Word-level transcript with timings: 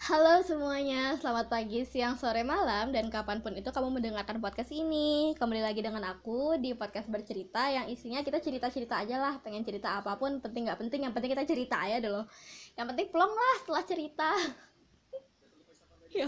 Halo 0.00 0.40
semuanya, 0.40 1.12
selamat 1.20 1.52
pagi, 1.52 1.84
siang, 1.84 2.16
sore, 2.16 2.40
malam, 2.40 2.88
dan 2.88 3.12
kapan 3.12 3.44
pun 3.44 3.52
itu 3.52 3.68
kamu 3.68 4.00
mendengarkan 4.00 4.40
podcast 4.40 4.72
ini. 4.72 5.36
Kembali 5.36 5.60
lagi 5.60 5.84
dengan 5.84 6.00
aku 6.08 6.56
di 6.56 6.72
podcast 6.72 7.04
bercerita 7.12 7.68
yang 7.68 7.84
isinya 7.84 8.24
kita 8.24 8.40
cerita-cerita 8.40 8.96
aja 8.96 9.20
lah 9.20 9.44
Pengen 9.44 9.60
cerita 9.60 10.00
apa 10.00 10.16
pun, 10.16 10.40
penting 10.40 10.72
gak 10.72 10.80
penting, 10.80 11.04
yang 11.04 11.12
penting 11.12 11.36
kita 11.36 11.44
cerita 11.44 11.84
aja 11.84 12.00
dulu. 12.00 12.24
Yang 12.80 12.86
penting 12.96 13.06
plong 13.12 13.28
lah 13.28 13.54
setelah 13.60 13.84
cerita. 13.84 14.28
Ya 16.10 16.26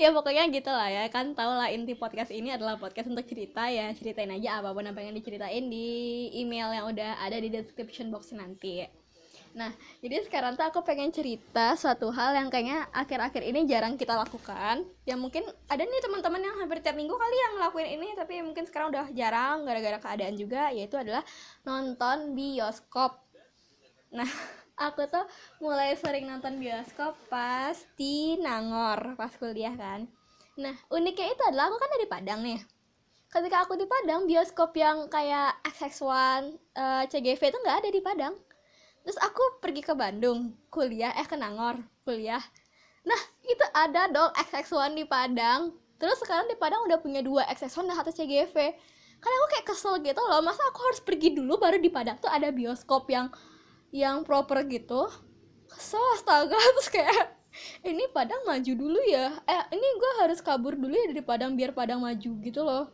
ya 0.00 0.08
pokoknya 0.10 0.50
gitu 0.50 0.72
lah 0.72 0.88
ya 0.88 1.04
kan 1.12 1.36
tau 1.36 1.52
lah 1.54 1.70
inti 1.70 1.94
podcast 1.94 2.32
ini 2.34 2.50
adalah 2.50 2.74
podcast 2.80 3.06
untuk 3.06 3.28
cerita 3.28 3.68
ya 3.70 3.92
ceritain 3.94 4.32
aja 4.32 4.58
apa 4.58 4.74
pun 4.74 4.82
yang 4.82 4.96
pengen 4.96 5.14
diceritain 5.14 5.68
di 5.70 6.26
email 6.34 6.74
yang 6.74 6.90
udah 6.90 7.22
ada 7.22 7.38
di 7.38 7.52
description 7.52 8.10
box 8.10 8.34
nanti 8.34 8.82
Nah, 9.50 9.74
jadi 9.98 10.22
sekarang 10.22 10.54
tuh 10.54 10.62
aku 10.62 10.86
pengen 10.86 11.10
cerita 11.10 11.74
suatu 11.74 12.14
hal 12.14 12.38
yang 12.38 12.46
kayaknya 12.46 12.86
akhir-akhir 12.94 13.42
ini 13.42 13.66
jarang 13.66 13.98
kita 13.98 14.14
lakukan. 14.14 14.86
Ya 15.02 15.18
mungkin 15.18 15.42
ada 15.66 15.82
nih 15.82 16.02
teman-teman 16.06 16.38
yang 16.38 16.54
hampir 16.62 16.78
tiap 16.78 16.94
minggu 16.94 17.10
kali 17.10 17.34
yang 17.34 17.52
ngelakuin 17.58 17.88
ini, 17.98 18.08
tapi 18.14 18.38
mungkin 18.46 18.62
sekarang 18.70 18.94
udah 18.94 19.10
jarang 19.10 19.66
gara-gara 19.66 19.98
keadaan 19.98 20.38
juga, 20.38 20.70
yaitu 20.70 20.94
adalah 20.94 21.26
nonton 21.66 22.38
bioskop. 22.38 23.18
Nah, 24.14 24.30
aku 24.86 25.10
tuh 25.10 25.26
mulai 25.58 25.98
sering 25.98 26.30
nonton 26.30 26.62
bioskop 26.62 27.18
pas 27.26 27.74
di 27.98 28.38
Nangor, 28.38 29.18
pas 29.18 29.34
kuliah 29.34 29.74
kan. 29.74 30.06
Nah, 30.62 30.78
uniknya 30.94 31.34
itu 31.34 31.42
adalah 31.42 31.74
aku 31.74 31.78
kan 31.82 31.90
dari 31.98 32.06
Padang 32.06 32.40
nih. 32.46 32.60
Ketika 33.30 33.66
aku 33.66 33.74
di 33.78 33.86
Padang, 33.86 34.26
bioskop 34.30 34.74
yang 34.78 35.06
kayak 35.10 35.58
XX1, 35.62 36.54
uh, 36.74 37.02
CGV 37.06 37.38
itu 37.50 37.58
nggak 37.62 37.78
ada 37.82 37.90
di 37.90 38.02
Padang 38.02 38.34
terus 39.04 39.18
aku 39.20 39.42
pergi 39.60 39.82
ke 39.84 39.94
Bandung 39.96 40.54
kuliah 40.68 41.12
eh 41.16 41.26
ke 41.26 41.36
Nangor 41.36 41.80
kuliah. 42.04 42.42
Nah 43.04 43.20
itu 43.44 43.64
ada 43.72 44.08
dong 44.12 44.30
XX1 44.36 44.92
di 44.96 45.04
Padang. 45.08 45.72
Terus 46.00 46.16
sekarang 46.20 46.48
di 46.48 46.56
Padang 46.56 46.84
udah 46.88 46.98
punya 47.00 47.20
dua 47.20 47.44
XX1 47.52 47.88
dan 47.88 47.96
satu 47.96 48.12
CGV 48.12 48.56
karena 49.20 49.36
aku 49.36 49.48
kayak 49.52 49.66
kesel 49.68 49.94
gitu 50.00 50.16
loh 50.24 50.40
masa 50.40 50.64
aku 50.72 50.80
harus 50.80 51.00
pergi 51.04 51.36
dulu 51.36 51.60
baru 51.60 51.76
di 51.76 51.92
Padang 51.92 52.16
tuh 52.16 52.32
ada 52.32 52.48
bioskop 52.48 53.04
yang 53.12 53.28
yang 53.92 54.24
proper 54.24 54.64
gitu. 54.64 55.06
Kesel 55.68 56.02
astaga. 56.16 56.56
Terus 56.78 56.88
kayak 56.88 57.36
ini 57.84 58.08
Padang 58.10 58.42
maju 58.48 58.72
dulu 58.72 59.00
ya. 59.06 59.34
Eh 59.44 59.76
ini 59.76 59.86
gue 59.98 60.12
harus 60.24 60.40
kabur 60.40 60.74
dulu 60.74 60.94
ya 60.94 61.12
dari 61.12 61.22
Padang 61.22 61.54
biar 61.54 61.76
Padang 61.76 62.00
maju 62.00 62.30
gitu 62.40 62.60
loh. 62.64 62.88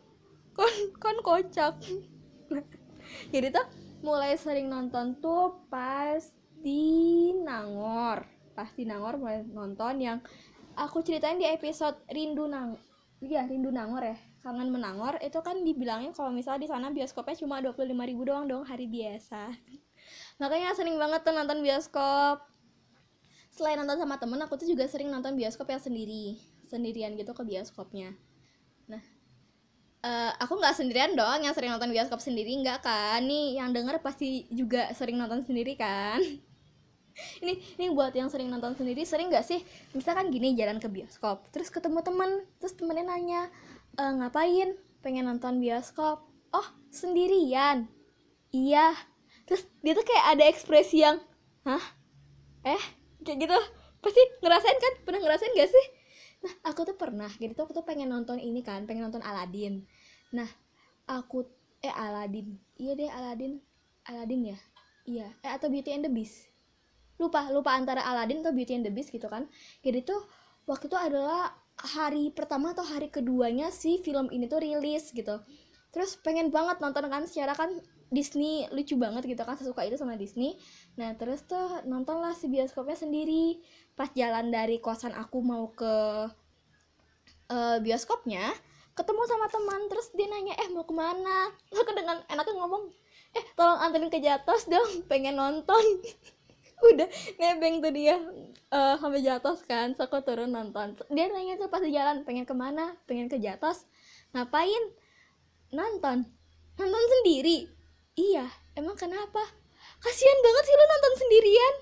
Kan 0.57 0.73
kan 0.99 1.15
kocak. 1.23 1.73
Jadi 3.33 3.47
tuh 3.55 3.65
mulai 4.01 4.37
sering 4.37 4.69
nonton 4.69 5.17
tuh 5.17 5.65
pas 5.71 6.21
di 6.61 7.31
Nangor. 7.33 8.25
Pas 8.53 8.69
di 8.73 8.83
Nangor 8.85 9.17
mulai 9.21 9.45
nonton 9.45 9.97
yang 10.01 10.17
aku 10.77 11.01
ceritain 11.01 11.37
di 11.37 11.45
episode 11.45 11.97
Rindu 12.09 12.45
Nang 12.45 12.77
iya 13.17 13.49
Rindu 13.49 13.73
Nangor 13.73 14.05
ya 14.05 14.17
kangen 14.45 14.69
menangor. 14.69 15.17
Itu 15.19 15.41
kan 15.41 15.61
dibilangin 15.65 16.13
kalau 16.13 16.29
misalnya 16.29 16.63
di 16.65 16.69
sana 16.69 16.93
bioskopnya 16.93 17.35
cuma 17.41 17.59
25 17.59 17.83
ribu 17.89 18.23
doang 18.25 18.45
dong 18.45 18.63
hari 18.63 18.85
biasa. 18.85 19.49
Makanya 20.41 20.77
sering 20.77 20.95
banget 20.95 21.25
tuh 21.25 21.33
nonton 21.33 21.59
bioskop. 21.65 22.45
Selain 23.51 23.75
nonton 23.75 23.97
sama 23.97 24.21
temen 24.21 24.37
aku 24.45 24.53
tuh 24.55 24.69
juga 24.69 24.85
sering 24.85 25.09
nonton 25.09 25.33
bioskop 25.33 25.65
yang 25.65 25.81
sendiri 25.81 26.37
sendirian 26.67 27.15
gitu 27.15 27.31
ke 27.31 27.43
bioskopnya 27.47 28.13
uh, 30.07 30.31
aku 30.39 30.53
nggak 30.57 30.75
sendirian 30.75 31.11
dong 31.13 31.43
yang 31.43 31.51
sering 31.51 31.71
nonton 31.71 31.91
bioskop 31.91 32.23
sendiri 32.23 32.55
nggak 32.63 32.79
kan 32.83 33.21
nih 33.23 33.59
yang 33.59 33.75
denger 33.75 33.99
pasti 33.99 34.47
juga 34.51 34.91
sering 34.95 35.19
nonton 35.19 35.43
sendiri 35.43 35.75
kan? 35.75 36.21
Ini 37.41 37.81
ini 37.81 37.89
buat 37.97 38.13
yang 38.13 38.29
sering 38.29 38.45
nonton 38.45 38.77
sendiri 38.77 39.01
sering 39.01 39.33
nggak 39.33 39.41
sih? 39.41 39.57
Misalkan 39.97 40.29
gini 40.29 40.53
jalan 40.53 40.77
ke 40.77 40.85
bioskop 40.85 41.49
terus 41.49 41.73
ketemu 41.73 42.05
temen 42.05 42.45
terus 42.61 42.77
temennya 42.77 43.09
nanya 43.09 43.41
e, 43.97 44.03
ngapain? 44.21 44.77
Pengen 45.01 45.25
nonton 45.25 45.57
bioskop? 45.57 46.21
Oh 46.53 46.67
sendirian. 46.93 47.89
Iya. 48.53 48.93
Terus 49.49 49.65
dia 49.81 49.97
tuh 49.97 50.05
kayak 50.05 50.37
ada 50.37 50.43
ekspresi 50.45 51.01
yang 51.01 51.17
hah? 51.65 51.81
Eh? 52.61 52.83
Kayak 53.25 53.49
gitu. 53.49 53.59
Pasti 53.97 54.21
ngerasain 54.45 54.77
kan? 54.77 54.93
Pernah 55.01 55.21
ngerasain 55.25 55.57
gak 55.57 55.73
sih? 55.73 55.85
Nah 56.45 56.53
aku 56.69 56.85
tuh 56.85 57.01
pernah 57.01 57.33
gitu. 57.33 57.49
Tuh 57.57 57.65
aku 57.65 57.73
tuh 57.81 57.81
pengen 57.81 58.13
nonton 58.13 58.37
ini 58.37 58.61
kan? 58.61 58.85
Pengen 58.85 59.09
nonton 59.09 59.25
Aladin 59.25 59.89
nah 60.33 60.49
aku 61.07 61.47
eh 61.79 61.93
Aladin 61.93 62.57
iya 62.75 62.97
deh 62.97 63.07
Aladin 63.07 63.61
Aladin 64.07 64.55
ya? 64.55 64.59
Iya. 65.07 65.27
Eh 65.43 65.51
atau 65.51 65.67
Beauty 65.67 65.91
and 65.91 66.07
the 66.07 66.11
Beast. 66.11 66.47
Lupa 67.19 67.51
lupa 67.51 67.75
antara 67.75 68.03
Aladin 68.07 68.39
atau 68.39 68.55
Beauty 68.55 68.79
and 68.79 68.87
the 68.87 68.93
Beast 68.93 69.11
gitu 69.11 69.27
kan. 69.27 69.51
Jadi 69.83 70.07
tuh 70.07 70.23
waktu 70.63 70.87
itu 70.87 70.97
adalah 70.99 71.51
hari 71.77 72.31
pertama 72.31 72.73
atau 72.73 72.87
hari 72.87 73.11
keduanya 73.11 73.69
si 73.69 73.99
film 74.01 74.31
ini 74.31 74.47
tuh 74.47 74.63
rilis 74.63 75.11
gitu. 75.11 75.43
Terus 75.91 76.15
pengen 76.19 76.51
banget 76.51 76.79
nonton 76.79 77.07
kan 77.11 77.27
secara 77.27 77.55
kan 77.55 77.71
Disney 78.07 78.63
lucu 78.71 78.95
banget 78.95 79.27
gitu 79.27 79.43
kan 79.43 79.59
sesuka 79.59 79.83
itu 79.83 79.99
sama 79.99 80.15
Disney. 80.15 80.55
Nah 80.95 81.15
terus 81.19 81.43
tuh 81.43 81.83
nonton 81.83 82.23
lah 82.23 82.31
si 82.31 82.47
bioskopnya 82.47 82.95
sendiri. 82.95 83.59
Pas 83.91 84.07
jalan 84.15 84.51
dari 84.55 84.79
kosan 84.79 85.11
aku 85.11 85.43
mau 85.43 85.67
ke 85.75 85.95
uh, 87.51 87.77
bioskopnya 87.83 88.55
ketemu 88.97 89.21
sama 89.29 89.45
teman 89.47 89.81
terus 89.85 90.09
dia 90.17 90.25
nanya 90.25 90.57
eh 90.57 90.67
mau 90.73 90.83
ke 90.83 90.91
mana? 90.91 91.53
Aku 91.69 91.91
dengan 91.93 92.17
enaknya 92.25 92.53
ngomong 92.57 92.89
eh 93.37 93.45
tolong 93.53 93.77
anterin 93.77 94.09
ke 94.09 94.17
Jatos 94.17 94.65
dong 94.65 94.89
pengen 95.11 95.37
nonton. 95.37 95.85
Udah 96.93 97.09
nebeng 97.41 97.81
tuh 97.81 97.89
dia 97.93 98.17
uh, 98.69 98.97
sampai 98.97 99.21
Jatos 99.21 99.61
kan 99.65 99.93
so 99.93 100.09
aku 100.09 100.21
turun 100.25 100.49
nonton. 100.49 100.97
Dia 101.13 101.29
nanya 101.29 101.61
tuh 101.61 101.69
pas 101.69 101.81
di 101.81 101.93
jalan 101.93 102.25
pengen 102.25 102.49
ke 102.49 102.53
mana? 102.57 102.97
Pengen 103.05 103.29
ke 103.29 103.37
Jatos? 103.37 103.85
Ngapain? 104.33 104.83
Nonton. 105.73 106.25
Nonton 106.77 107.03
sendiri? 107.21 107.69
Iya. 108.17 108.45
Emang 108.77 108.93
kenapa? 108.93 109.41
Kasihan 109.97 110.39
banget 110.45 110.63
sih 110.65 110.75
lu 110.77 110.85
nonton 110.85 111.13
sendirian. 111.17 111.73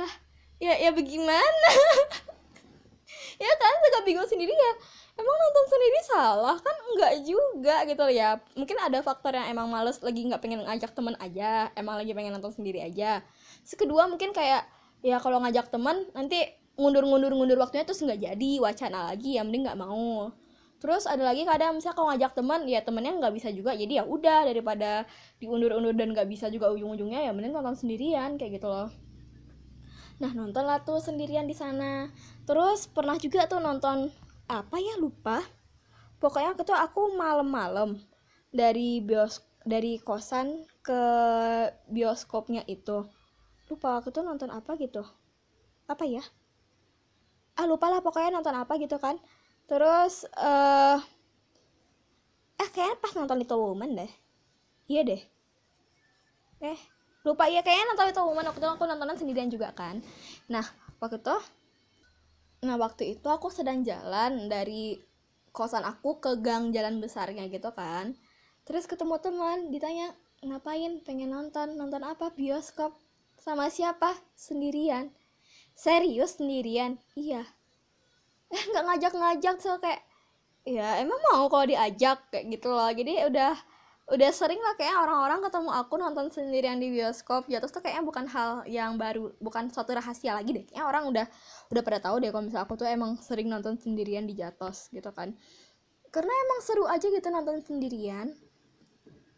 Lah 0.00 0.12
ya 0.62 0.74
ya 0.80 0.90
bagaimana 0.94 1.70
ya 3.38 3.52
kan 3.58 3.74
suka 3.82 4.00
bingung 4.06 4.28
sendiri 4.28 4.54
ya. 4.54 4.72
Emang 5.14 5.36
nonton 5.38 5.64
sendiri 5.70 5.98
salah? 6.02 6.56
Kan 6.58 6.76
enggak 6.94 7.12
juga 7.22 7.76
gitu 7.86 8.04
ya. 8.10 8.42
Mungkin 8.58 8.76
ada 8.82 8.98
faktor 9.00 9.38
yang 9.38 9.46
emang 9.54 9.70
males 9.70 10.02
lagi 10.02 10.26
nggak 10.26 10.42
pengen 10.42 10.66
ngajak 10.66 10.90
temen 10.90 11.14
aja. 11.22 11.70
Emang 11.78 11.98
lagi 11.98 12.10
pengen 12.10 12.34
nonton 12.34 12.50
sendiri 12.50 12.82
aja. 12.82 13.22
Sekedua 13.62 14.10
mungkin 14.10 14.34
kayak 14.34 14.66
ya 15.06 15.22
kalau 15.22 15.38
ngajak 15.42 15.70
temen 15.70 16.10
nanti 16.16 16.42
ngundur-ngundur-ngundur 16.74 17.54
waktunya 17.62 17.86
terus 17.86 18.02
nggak 18.02 18.18
jadi 18.18 18.50
wacana 18.58 19.14
lagi 19.14 19.38
ya 19.38 19.46
mending 19.46 19.70
nggak 19.70 19.78
mau. 19.78 20.34
Terus 20.82 21.08
ada 21.08 21.24
lagi 21.24 21.46
kadang 21.46 21.78
misalnya 21.78 21.96
kalau 21.96 22.08
ngajak 22.12 22.32
teman 22.36 22.60
ya 22.66 22.80
temennya 22.82 23.12
nggak 23.16 23.34
bisa 23.38 23.48
juga 23.54 23.72
jadi 23.72 24.02
ya 24.02 24.04
udah 24.04 24.44
daripada 24.44 25.08
diundur-undur 25.38 25.94
dan 25.94 26.12
nggak 26.12 26.28
bisa 26.28 26.50
juga 26.50 26.68
ujung-ujungnya 26.74 27.24
ya 27.24 27.30
mending 27.32 27.54
nonton 27.54 27.72
sendirian 27.78 28.36
kayak 28.36 28.60
gitu 28.60 28.68
loh 28.68 28.90
nah 30.22 30.30
nonton 30.30 30.62
lah 30.62 30.82
tuh 30.86 31.02
sendirian 31.02 31.46
di 31.48 31.56
sana. 31.56 32.08
Terus 32.46 32.86
pernah 32.86 33.18
juga 33.18 33.46
tuh 33.50 33.58
nonton 33.58 34.10
apa 34.46 34.76
ya 34.78 34.94
lupa. 35.00 35.42
Pokoknya 36.22 36.56
tuh 36.64 36.76
aku 36.76 37.16
malam-malam 37.18 38.00
dari 38.54 39.02
bios 39.02 39.42
dari 39.64 39.98
kosan 39.98 40.64
ke 40.84 41.02
bioskopnya 41.88 42.62
itu. 42.68 43.04
Lupa 43.68 43.98
aku 43.98 44.12
tuh 44.12 44.22
nonton 44.22 44.52
apa 44.52 44.76
gitu. 44.76 45.02
Apa 45.88 46.04
ya? 46.04 46.22
Ah 47.56 47.66
lupa 47.68 47.90
lah 47.90 48.00
pokoknya 48.00 48.34
nonton 48.38 48.54
apa 48.54 48.76
gitu 48.78 48.96
kan. 49.00 49.18
Terus 49.64 50.28
eh 50.36 50.96
uh, 50.96 51.00
eh 52.60 52.68
kayaknya 52.70 52.96
pas 53.00 53.12
nonton 53.16 53.40
itu 53.42 53.54
Woman 53.56 53.96
deh. 53.96 54.12
Iya 54.88 55.02
deh. 55.04 55.22
Eh 56.60 56.93
lupa 57.24 57.48
ya 57.48 57.64
kayaknya 57.64 57.96
nonton 57.96 58.12
itu 58.12 58.20
Woman 58.20 58.46
waktu 58.52 58.60
itu 58.60 58.68
aku 58.68 58.84
nontonan 58.84 59.16
sendirian 59.16 59.48
juga 59.48 59.72
kan. 59.72 60.04
Nah 60.52 60.64
waktu 61.00 61.18
itu 61.18 61.36
nah 62.64 62.76
waktu 62.80 63.16
itu 63.16 63.28
aku 63.28 63.52
sedang 63.52 63.84
jalan 63.84 64.48
dari 64.48 64.96
kosan 65.52 65.84
aku 65.84 66.18
ke 66.20 66.40
gang 66.44 66.72
jalan 66.74 67.00
besarnya 67.00 67.48
gitu 67.48 67.72
kan. 67.72 68.12
Terus 68.64 68.88
ketemu 68.88 69.20
teman 69.20 69.68
ditanya 69.68 70.12
ngapain? 70.44 71.00
Pengen 71.04 71.32
nonton? 71.32 71.76
Nonton 71.76 72.02
apa? 72.04 72.32
Bioskop? 72.32 72.96
Sama 73.36 73.68
siapa? 73.68 74.16
Sendirian. 74.36 75.12
Serius? 75.76 76.40
Sendirian? 76.40 76.96
Iya. 77.14 77.44
Nggak 78.72 78.84
ngajak-ngajak 78.84 79.56
so 79.60 79.76
kayak 79.80 80.00
ya 80.64 80.96
emang 81.00 81.20
mau 81.32 81.46
kalau 81.52 81.68
diajak? 81.68 82.24
Kayak 82.32 82.58
gitu 82.58 82.68
loh. 82.72 82.88
Jadi 82.88 83.12
udah 83.28 83.54
udah 84.04 84.30
sering 84.36 84.60
lah 84.60 84.76
kayak 84.76 85.00
orang-orang 85.00 85.40
ketemu 85.40 85.70
aku 85.72 85.94
nonton 85.96 86.26
sendirian 86.28 86.76
di 86.76 86.92
bioskop. 86.92 87.48
Jatuh 87.48 87.72
tuh 87.72 87.80
kayaknya 87.80 88.04
bukan 88.04 88.28
hal 88.28 88.60
yang 88.68 89.00
baru 89.00 89.32
bukan 89.40 89.72
suatu 89.72 89.96
rahasia 89.96 90.36
lagi 90.36 90.52
deh. 90.52 90.64
Kayaknya 90.68 90.84
orang 90.84 91.04
udah 91.08 91.26
udah 91.72 91.82
pada 91.82 91.98
tahu 92.04 92.20
deh 92.20 92.28
kalau 92.28 92.44
misalnya 92.44 92.68
aku 92.68 92.76
tuh 92.76 92.84
emang 92.84 93.16
sering 93.24 93.48
nonton 93.48 93.80
sendirian 93.80 94.28
di 94.28 94.36
Jatos 94.36 94.92
gitu 94.92 95.08
kan. 95.16 95.32
Karena 96.12 96.30
emang 96.30 96.60
seru 96.60 96.84
aja 96.84 97.06
gitu 97.08 97.28
nonton 97.32 97.64
sendirian. 97.64 98.28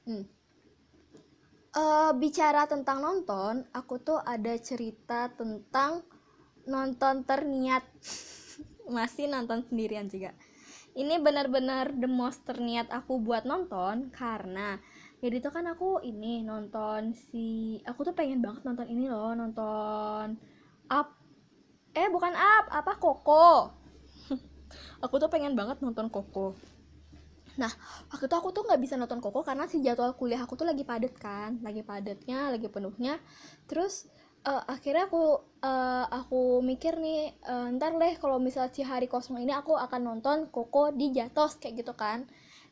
Hmm. 0.06 0.22
uh, 1.74 2.14
bicara 2.14 2.62
tentang 2.70 3.02
nonton 3.02 3.66
aku 3.74 3.98
tuh 3.98 4.22
ada 4.22 4.54
cerita 4.58 5.30
tentang 5.30 6.02
nonton 6.66 7.22
terniat. 7.22 7.86
Masih 8.86 9.30
nonton 9.30 9.62
sendirian 9.66 10.10
juga 10.10 10.34
ini 10.96 11.20
benar-benar 11.20 11.92
the 11.94 12.08
most 12.08 12.42
terniat 12.48 12.88
aku 12.88 13.20
buat 13.20 13.44
nonton 13.44 14.08
karena 14.10 14.80
jadi 15.20 15.44
tuh 15.44 15.52
kan 15.52 15.64
aku 15.68 16.00
ini 16.00 16.44
nonton 16.44 17.12
si 17.12 17.78
aku 17.84 18.04
tuh 18.04 18.14
pengen 18.16 18.40
banget 18.40 18.64
nonton 18.64 18.88
ini 18.88 19.08
loh 19.08 19.32
nonton 19.36 20.36
up. 20.90 21.08
Eh 21.96 22.08
bukan 22.12 22.34
up 22.36 22.68
apa? 22.70 22.92
Koko. 23.00 23.72
Aku 25.04 25.14
tuh 25.16 25.30
pengen 25.32 25.56
banget 25.56 25.80
nonton 25.80 26.12
koko. 26.12 26.54
Nah 27.56 27.72
waktu 28.12 28.28
itu 28.28 28.36
aku 28.36 28.52
tuh 28.52 28.68
nggak 28.68 28.80
bisa 28.84 29.00
nonton 29.00 29.16
koko 29.24 29.40
karena 29.40 29.64
si 29.64 29.80
jadwal 29.80 30.12
kuliah 30.12 30.44
aku 30.44 30.60
tuh 30.60 30.68
lagi 30.68 30.84
padet 30.84 31.16
kan 31.16 31.56
lagi 31.64 31.80
padetnya 31.80 32.52
lagi 32.52 32.68
penuhnya. 32.68 33.16
Terus 33.64 34.04
uh, 34.46 34.62
akhirnya 34.70 35.10
aku 35.10 35.42
uh, 35.60 36.04
aku 36.06 36.62
mikir 36.62 36.96
nih 36.96 37.34
uh, 37.44 37.74
ntar 37.74 37.98
deh 37.98 38.14
kalau 38.16 38.38
misalnya 38.38 38.70
si 38.70 38.86
hari 38.86 39.10
kosong 39.10 39.42
ini 39.42 39.50
aku 39.50 39.74
akan 39.74 40.00
nonton 40.06 40.46
koko 40.54 40.94
di 40.94 41.10
Jatos 41.10 41.58
kayak 41.58 41.82
gitu 41.82 41.92
kan. 41.98 42.24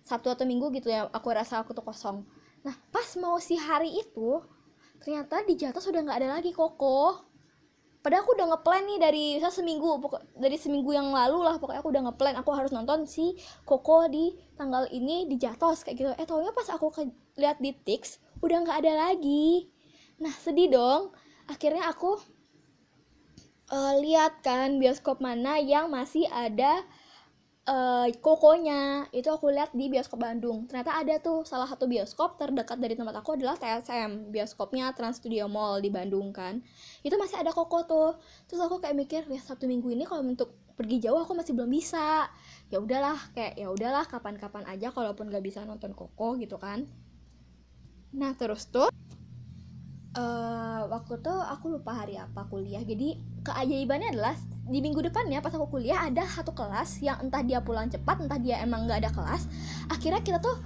Sabtu 0.04 0.28
atau 0.30 0.44
Minggu 0.44 0.68
gitu 0.76 0.92
ya 0.92 1.08
aku 1.10 1.34
rasa 1.34 1.60
aku 1.60 1.74
tuh 1.74 1.82
kosong. 1.82 2.22
Nah 2.62 2.74
pas 2.94 3.08
mau 3.18 3.36
si 3.42 3.58
hari 3.58 3.90
itu 3.98 4.40
ternyata 5.02 5.42
di 5.44 5.58
Jatos 5.58 5.84
udah 5.90 6.00
nggak 6.00 6.18
ada 6.22 6.28
lagi 6.38 6.54
koko. 6.54 7.26
Padahal 8.04 8.20
aku 8.20 8.36
udah 8.36 8.52
ngeplan 8.52 8.84
nih 8.84 8.98
dari 9.00 9.24
saya 9.40 9.48
seminggu 9.48 9.96
pokok 9.96 10.36
dari 10.36 10.60
seminggu 10.60 10.92
yang 10.92 11.08
lalu 11.08 11.40
lah 11.40 11.56
pokoknya 11.56 11.80
aku 11.80 11.88
udah 11.88 12.02
ngeplan 12.12 12.36
aku 12.36 12.52
harus 12.52 12.68
nonton 12.68 13.08
si 13.08 13.32
Koko 13.64 14.12
di 14.12 14.28
tanggal 14.60 14.84
ini 14.92 15.24
di 15.24 15.40
Jatos 15.40 15.80
kayak 15.80 15.96
gitu. 15.96 16.10
Eh 16.20 16.28
taunya 16.28 16.52
pas 16.52 16.68
aku 16.68 16.92
ke, 16.92 17.08
lihat 17.40 17.64
di 17.64 17.72
Tix 17.72 18.20
udah 18.44 18.60
nggak 18.60 18.84
ada 18.84 19.08
lagi. 19.08 19.72
Nah 20.20 20.36
sedih 20.36 20.68
dong 20.68 21.16
akhirnya 21.48 21.90
aku 21.90 22.18
uh, 23.70 23.94
lihat 24.00 24.40
kan 24.44 24.76
bioskop 24.80 25.20
mana 25.20 25.60
yang 25.60 25.88
masih 25.92 26.28
ada 26.28 26.84
uh, 27.68 28.08
kokonya. 28.20 29.08
Itu 29.12 29.32
aku 29.32 29.52
lihat 29.52 29.72
di 29.72 29.88
bioskop 29.88 30.20
Bandung. 30.20 30.68
Ternyata 30.68 31.00
ada 31.00 31.14
tuh. 31.20 31.44
Salah 31.48 31.68
satu 31.68 31.88
bioskop 31.88 32.36
terdekat 32.36 32.80
dari 32.80 32.94
tempat 32.96 33.16
aku 33.20 33.36
adalah 33.36 33.56
TSM 33.56 34.32
bioskopnya 34.32 34.92
Trans 34.92 35.20
Studio 35.20 35.48
Mall 35.48 35.80
di 35.80 35.88
Bandung 35.88 36.32
kan. 36.32 36.60
Itu 37.00 37.16
masih 37.16 37.40
ada 37.40 37.52
koko 37.52 37.84
tuh. 37.84 38.10
Terus 38.48 38.60
aku 38.64 38.80
kayak 38.80 38.96
mikir 38.96 39.22
ya 39.28 39.40
Sabtu 39.40 39.68
Minggu 39.68 39.92
ini 39.92 40.04
kalau 40.04 40.24
untuk 40.24 40.56
pergi 40.74 40.98
jauh 40.98 41.22
aku 41.22 41.32
masih 41.36 41.54
belum 41.54 41.70
bisa. 41.70 42.28
Ya 42.68 42.82
udahlah 42.82 43.16
kayak 43.32 43.54
ya 43.56 43.68
udahlah 43.70 44.04
kapan-kapan 44.08 44.66
aja 44.66 44.90
kalaupun 44.90 45.30
gak 45.30 45.44
bisa 45.44 45.62
nonton 45.62 45.94
koko 45.94 46.36
gitu 46.36 46.58
kan. 46.58 46.84
Nah 48.14 48.34
terus 48.38 48.70
tuh 48.70 48.90
uh, 50.14 50.80
waktu 50.88 51.20
tuh 51.20 51.38
aku 51.38 51.74
lupa 51.74 51.92
hari 51.94 52.18
apa 52.18 52.46
kuliah. 52.48 52.82
Jadi 52.82 53.18
keajaibannya 53.44 54.14
adalah 54.14 54.34
di 54.64 54.80
minggu 54.80 55.04
depannya 55.04 55.44
pas 55.44 55.52
aku 55.52 55.68
kuliah 55.68 56.08
ada 56.08 56.24
satu 56.24 56.56
kelas 56.56 57.04
yang 57.04 57.20
entah 57.20 57.44
dia 57.44 57.60
pulang 57.60 57.92
cepat 57.92 58.24
entah 58.24 58.40
dia 58.40 58.64
emang 58.64 58.88
nggak 58.88 59.04
ada 59.04 59.12
kelas 59.12 59.44
akhirnya 59.92 60.24
kita 60.24 60.40
tuh 60.40 60.56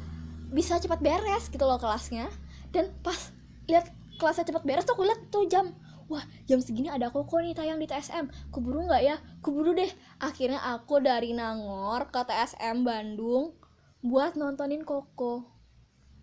bisa 0.54 0.78
cepat 0.78 1.02
beres 1.02 1.50
gitu 1.50 1.64
loh 1.64 1.80
kelasnya. 1.80 2.28
Dan 2.70 2.92
pas 3.00 3.32
lihat 3.66 3.90
kelasnya 4.20 4.48
cepat 4.48 4.62
beres 4.64 4.84
tuh 4.86 4.94
aku 4.94 5.04
lihat 5.04 5.20
tuh 5.32 5.44
jam 5.48 5.72
wah 6.08 6.24
jam 6.48 6.56
segini 6.64 6.88
ada 6.88 7.12
koko 7.12 7.36
nih 7.44 7.52
tayang 7.52 7.76
di 7.76 7.84
TSM 7.84 8.52
keburu 8.52 8.88
nggak 8.88 9.02
ya? 9.02 9.16
Keburu 9.44 9.76
deh. 9.76 9.90
Akhirnya 10.20 10.60
aku 10.62 11.00
dari 11.04 11.36
Nangor 11.36 12.08
ke 12.08 12.20
TSM 12.24 12.84
Bandung 12.84 13.56
buat 14.00 14.38
nontonin 14.38 14.86
koko. 14.86 15.58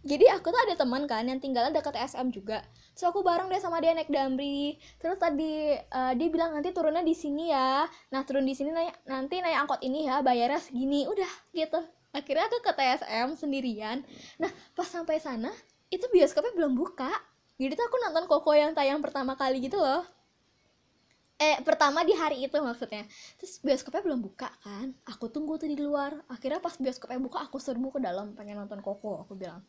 Jadi 0.06 0.30
aku 0.30 0.54
tuh 0.54 0.62
ada 0.69 0.77
teman 0.77 1.10
kan 1.10 1.25
yang 1.25 1.42
tinggalnya 1.42 1.81
dekat 1.81 1.98
TSM 1.98 2.30
juga 2.30 2.62
so 2.96 3.12
aku 3.12 3.22
bareng 3.22 3.52
deh 3.52 3.60
sama 3.60 3.84
dia 3.84 3.92
naik 3.92 4.08
damri. 4.08 4.80
Terus 4.98 5.20
tadi 5.20 5.76
uh, 5.76 6.14
dia 6.16 6.28
bilang 6.32 6.56
nanti 6.56 6.72
turunnya 6.72 7.04
di 7.04 7.12
sini 7.12 7.52
ya. 7.52 7.84
Nah 8.10 8.22
turun 8.24 8.48
di 8.48 8.56
sini 8.56 8.72
naik 8.72 9.04
nanti 9.06 9.44
naik 9.44 9.68
angkot 9.68 9.84
ini 9.84 10.08
ya 10.08 10.24
bayarnya 10.24 10.64
segini. 10.64 11.04
Udah 11.06 11.30
gitu. 11.52 11.84
Akhirnya 12.16 12.48
aku 12.48 12.64
ke 12.64 12.72
TSM 12.72 13.36
sendirian. 13.36 14.00
Nah 14.40 14.50
pas 14.72 14.88
sampai 14.88 15.20
sana 15.20 15.52
itu 15.92 16.08
bioskopnya 16.08 16.56
belum 16.56 16.74
buka. 16.74 17.12
Jadi 17.60 17.76
tuh 17.76 17.86
aku 17.88 17.98
nonton 18.00 18.26
Koko 18.32 18.52
yang 18.56 18.72
tayang 18.72 19.04
pertama 19.04 19.36
kali 19.36 19.60
gitu 19.64 19.76
loh. 19.80 20.04
Eh 21.36 21.60
pertama 21.68 22.00
di 22.08 22.16
hari 22.16 22.48
itu 22.48 22.56
maksudnya. 22.64 23.04
Terus 23.36 23.60
bioskopnya 23.60 24.08
belum 24.08 24.24
buka 24.24 24.48
kan? 24.64 24.96
Aku 25.04 25.28
tunggu 25.28 25.60
tuh 25.60 25.68
di 25.68 25.76
luar. 25.76 26.16
Akhirnya 26.32 26.64
pas 26.64 26.80
bioskopnya 26.80 27.20
buka 27.20 27.44
aku 27.44 27.60
serbu 27.60 27.96
ke 27.96 28.00
dalam 28.00 28.32
pengen 28.40 28.64
nonton 28.64 28.80
Koko 28.80 29.28
aku 29.28 29.36
bilang. 29.36 29.60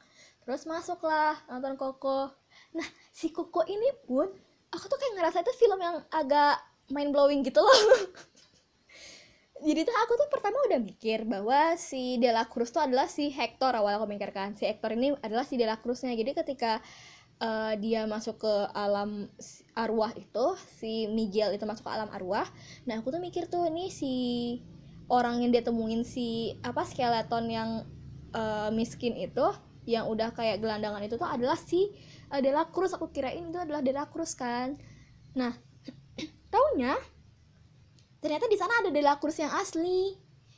Terus 0.46 0.62
masuklah 0.70 1.34
nonton 1.50 1.74
Koko 1.74 2.30
nah 2.74 2.86
si 3.12 3.30
Koko 3.30 3.62
ini 3.68 3.92
pun 4.06 4.26
aku 4.72 4.84
tuh 4.90 4.98
kayak 4.98 5.14
ngerasa 5.20 5.38
itu 5.46 5.52
film 5.56 5.78
yang 5.78 6.02
agak 6.10 6.58
mind 6.90 7.10
blowing 7.14 7.42
gitu 7.46 7.62
loh. 7.62 7.74
Jadi 9.66 9.88
tuh 9.88 9.96
aku 9.96 10.12
tuh 10.20 10.28
pertama 10.28 10.60
udah 10.68 10.80
mikir 10.84 11.24
bahwa 11.24 11.80
si 11.80 12.20
Dela 12.20 12.44
Cruz 12.44 12.68
tuh 12.68 12.84
adalah 12.84 13.08
si 13.08 13.32
Hector 13.32 13.72
awal 13.72 13.96
aku 13.96 14.04
mikirkan. 14.04 14.52
Si 14.52 14.68
Hector 14.68 14.92
ini 14.92 15.16
adalah 15.24 15.48
si 15.48 15.56
Dela 15.56 15.80
Cruznya. 15.80 16.12
Jadi 16.12 16.36
ketika 16.36 16.84
uh, 17.40 17.72
dia 17.76 18.04
masuk 18.08 18.40
ke 18.40 18.54
alam 18.72 19.28
arwah 19.76 20.12
itu 20.16 20.46
si 20.80 21.08
Miguel 21.10 21.56
itu 21.56 21.64
masuk 21.68 21.84
ke 21.84 21.92
alam 21.92 22.08
arwah 22.12 22.48
nah 22.88 23.00
aku 23.00 23.12
tuh 23.12 23.20
mikir 23.20 23.48
tuh 23.48 23.68
ini 23.68 23.92
si 23.92 24.12
orang 25.06 25.44
yang 25.44 25.50
dia 25.52 25.62
temuin 25.62 26.02
si 26.02 26.56
apa 26.64 26.82
skeleton 26.88 27.44
yang 27.50 27.70
uh, 28.34 28.70
miskin 28.72 29.14
itu 29.16 29.46
yang 29.86 30.10
udah 30.10 30.34
kayak 30.34 30.58
gelandangan 30.58 30.98
itu 31.06 31.14
tuh 31.14 31.28
adalah 31.28 31.54
si 31.54 31.94
uh, 32.30 32.40
Dela 32.42 32.66
Cruz 32.70 32.92
aku 32.94 33.10
kirain 33.10 33.46
itu 33.46 33.58
adalah 33.58 33.82
Dela 33.82 34.04
Cruz 34.10 34.34
kan? 34.34 34.74
Nah 35.36 35.52
taunya 36.52 36.94
ternyata 38.22 38.48
di 38.50 38.56
sana 38.58 38.82
ada 38.82 38.90
Dela 38.90 39.18
Cruz 39.20 39.38
yang 39.38 39.52
asli. 39.54 40.16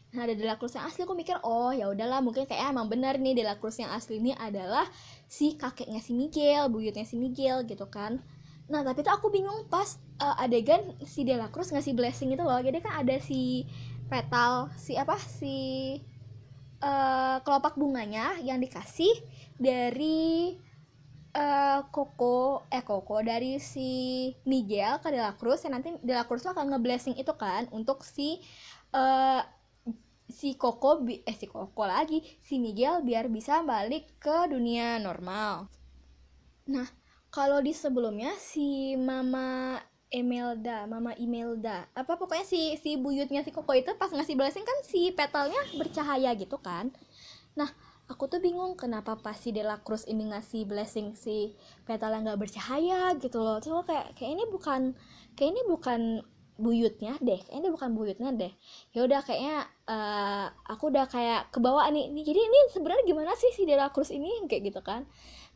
Nah 0.08 0.24
ada 0.24 0.32
Dela 0.32 0.56
Cruz 0.56 0.72
yang 0.72 0.88
asli 0.88 1.04
aku 1.04 1.12
mikir 1.12 1.36
oh 1.44 1.74
ya 1.74 1.92
udahlah 1.92 2.24
mungkin 2.24 2.48
kayak 2.48 2.72
emang 2.72 2.88
benar 2.88 3.20
nih 3.20 3.36
Dela 3.36 3.60
Cruz 3.60 3.76
yang 3.76 3.92
asli 3.92 4.16
ini 4.20 4.32
adalah 4.32 4.88
si 5.28 5.60
kakeknya 5.60 6.00
si 6.00 6.16
Miguel 6.16 6.72
buyutnya 6.72 7.04
si 7.04 7.20
Miguel 7.20 7.68
gitu 7.68 7.84
kan. 7.92 8.20
Nah 8.68 8.80
tapi 8.84 9.04
tuh 9.04 9.12
aku 9.12 9.28
bingung 9.28 9.68
pas 9.68 10.00
uh, 10.20 10.36
adegan 10.40 10.96
si 11.04 11.24
Dela 11.28 11.52
Cruz 11.52 11.68
ngasih 11.72 11.92
blessing 11.92 12.32
itu 12.32 12.44
loh. 12.44 12.60
Jadi 12.60 12.80
kan 12.80 13.04
ada 13.04 13.16
si 13.20 13.68
petal 14.08 14.72
si 14.80 14.96
apa 14.96 15.20
si 15.20 15.56
uh, 16.80 17.44
kelopak 17.44 17.76
bunganya 17.76 18.40
yang 18.40 18.56
dikasih 18.62 19.12
dari 19.60 20.56
uh, 21.34 21.80
Koko 21.90 22.64
eh 22.72 22.84
Koko 22.84 23.20
dari 23.20 23.60
si 23.60 24.30
Miguel 24.48 25.00
ke 25.02 25.12
Dela 25.12 25.34
Cruz 25.36 25.64
yang 25.64 25.80
nanti 25.80 25.96
Dela 26.00 26.24
Cruz 26.24 26.44
tuh 26.44 26.52
akan 26.54 26.72
ngeblessing 26.76 27.18
itu 27.18 27.32
kan 27.36 27.66
untuk 27.74 28.04
si 28.06 28.40
uh, 28.94 29.42
si 30.28 30.54
Koko 30.60 31.04
eh 31.04 31.36
si 31.36 31.48
Koko 31.48 31.84
lagi 31.88 32.20
si 32.44 32.60
Miguel 32.60 33.00
biar 33.04 33.32
bisa 33.32 33.64
balik 33.64 34.20
ke 34.20 34.48
dunia 34.52 35.00
normal. 35.00 35.68
Nah, 36.68 36.84
kalau 37.32 37.64
di 37.64 37.72
sebelumnya 37.72 38.36
si 38.36 38.92
Mama 38.96 39.80
Emelda, 40.08 40.88
Mama 40.88 41.12
Imelda, 41.20 41.84
apa 41.92 42.16
pokoknya 42.16 42.44
si 42.44 42.76
si 42.80 42.96
buyutnya 42.96 43.44
si 43.44 43.52
Koko 43.52 43.72
itu 43.76 43.92
pas 43.96 44.12
ngasih 44.12 44.36
blessing 44.36 44.64
kan 44.64 44.78
si 44.84 45.12
petalnya 45.12 45.60
bercahaya 45.76 46.32
gitu 46.36 46.56
kan. 46.60 46.92
Nah, 47.56 47.68
aku 48.08 48.24
tuh 48.26 48.40
bingung 48.40 48.72
kenapa 48.74 49.20
pas 49.20 49.36
si 49.36 49.52
Dela 49.52 49.76
Cruz 49.84 50.08
ini 50.08 50.32
ngasih 50.32 50.64
blessing 50.64 51.12
si 51.12 51.52
petal 51.84 52.16
yang 52.16 52.24
gak 52.24 52.40
bercahaya 52.40 53.12
gitu 53.20 53.44
loh. 53.44 53.60
Terus 53.60 53.84
kayak 53.84 54.16
kayak 54.16 54.30
ini 54.32 54.44
bukan 54.48 54.96
kayak 55.36 55.50
ini 55.52 55.62
bukan 55.68 56.00
buyutnya 56.58 57.14
deh. 57.22 57.38
Kayak 57.38 57.58
ini 57.60 57.68
bukan 57.70 57.90
buyutnya 57.94 58.30
deh. 58.34 58.52
Ya 58.96 59.04
udah 59.04 59.20
kayaknya 59.22 59.68
uh, 59.86 60.50
aku 60.66 60.90
udah 60.90 61.06
kayak 61.06 61.52
kebawa 61.54 61.86
nih, 61.92 62.10
nih 62.10 62.24
jadi 62.26 62.40
ini 62.40 62.58
sebenarnya 62.74 63.04
gimana 63.06 63.32
sih 63.38 63.52
si 63.54 63.62
Dela 63.68 63.92
Cruz 63.94 64.10
ini? 64.10 64.42
Kayak 64.50 64.74
gitu 64.74 64.80
kan. 64.82 65.06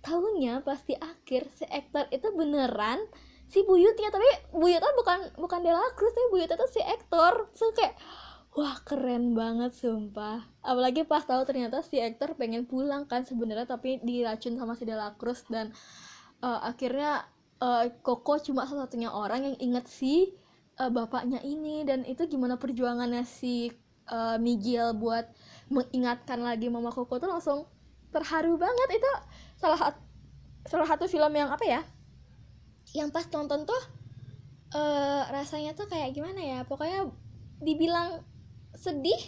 Tahunya 0.05 0.63
pasti 0.63 0.95
akhir 0.95 1.51
si 1.57 1.65
aktor 1.67 2.07
itu 2.15 2.29
beneran 2.37 3.03
si 3.49 3.65
buyutnya. 3.65 4.13
Tapi 4.13 4.55
buyutnya 4.55 4.93
bukan 4.95 5.19
bukan 5.41 5.61
Dela 5.65 5.83
Cruz 5.99 6.15
tapi 6.15 6.29
buyutnya 6.31 6.61
tuh 6.61 6.71
si 6.71 6.85
aktor. 6.85 7.49
So 7.57 7.73
wah 8.53 8.77
keren 8.85 9.33
banget 9.33 9.73
sumpah. 9.73 10.45
Apalagi 10.61 11.09
pas 11.09 11.25
tahu 11.25 11.43
ternyata 11.49 11.81
si 11.81 11.97
aktor 11.99 12.37
pengen 12.37 12.69
pulang 12.69 13.09
kan 13.09 13.25
sebenarnya 13.25 13.65
tapi 13.65 13.99
diracun 14.05 14.61
sama 14.61 14.77
si 14.77 14.85
Dela 14.85 15.17
Cruz 15.17 15.45
dan 15.49 15.73
uh, 16.45 16.61
akhirnya 16.61 17.25
uh, 17.65 17.89
Koko 18.05 18.37
cuma 18.45 18.69
satu-satunya 18.69 19.09
orang 19.09 19.49
yang 19.49 19.57
inget 19.57 19.89
si 19.89 20.37
uh, 20.77 20.93
bapaknya 20.93 21.41
ini. 21.41 21.89
Dan 21.89 22.05
itu 22.05 22.29
gimana 22.29 22.61
perjuangannya 22.61 23.25
si 23.25 23.73
uh, 24.13 24.37
Miguel 24.37 24.93
buat 25.01 25.33
mengingatkan 25.73 26.45
lagi 26.45 26.69
mama 26.69 26.93
Koko 26.93 27.17
tuh 27.17 27.33
langsung 27.33 27.65
terharu 28.13 28.61
banget. 28.61 29.01
Itu 29.01 29.11
salah 29.57 29.97
salah 30.69 30.87
satu 30.87 31.09
film 31.09 31.33
yang 31.33 31.49
apa 31.49 31.65
ya? 31.65 31.81
Yang 32.93 33.17
pas 33.17 33.25
nonton 33.33 33.65
tuh 33.65 33.83
uh, 34.77 35.25
rasanya 35.33 35.73
tuh 35.73 35.89
kayak 35.89 36.13
gimana 36.13 36.45
ya? 36.45 36.59
Pokoknya 36.69 37.09
dibilang 37.65 38.21
sedih. 38.83 39.23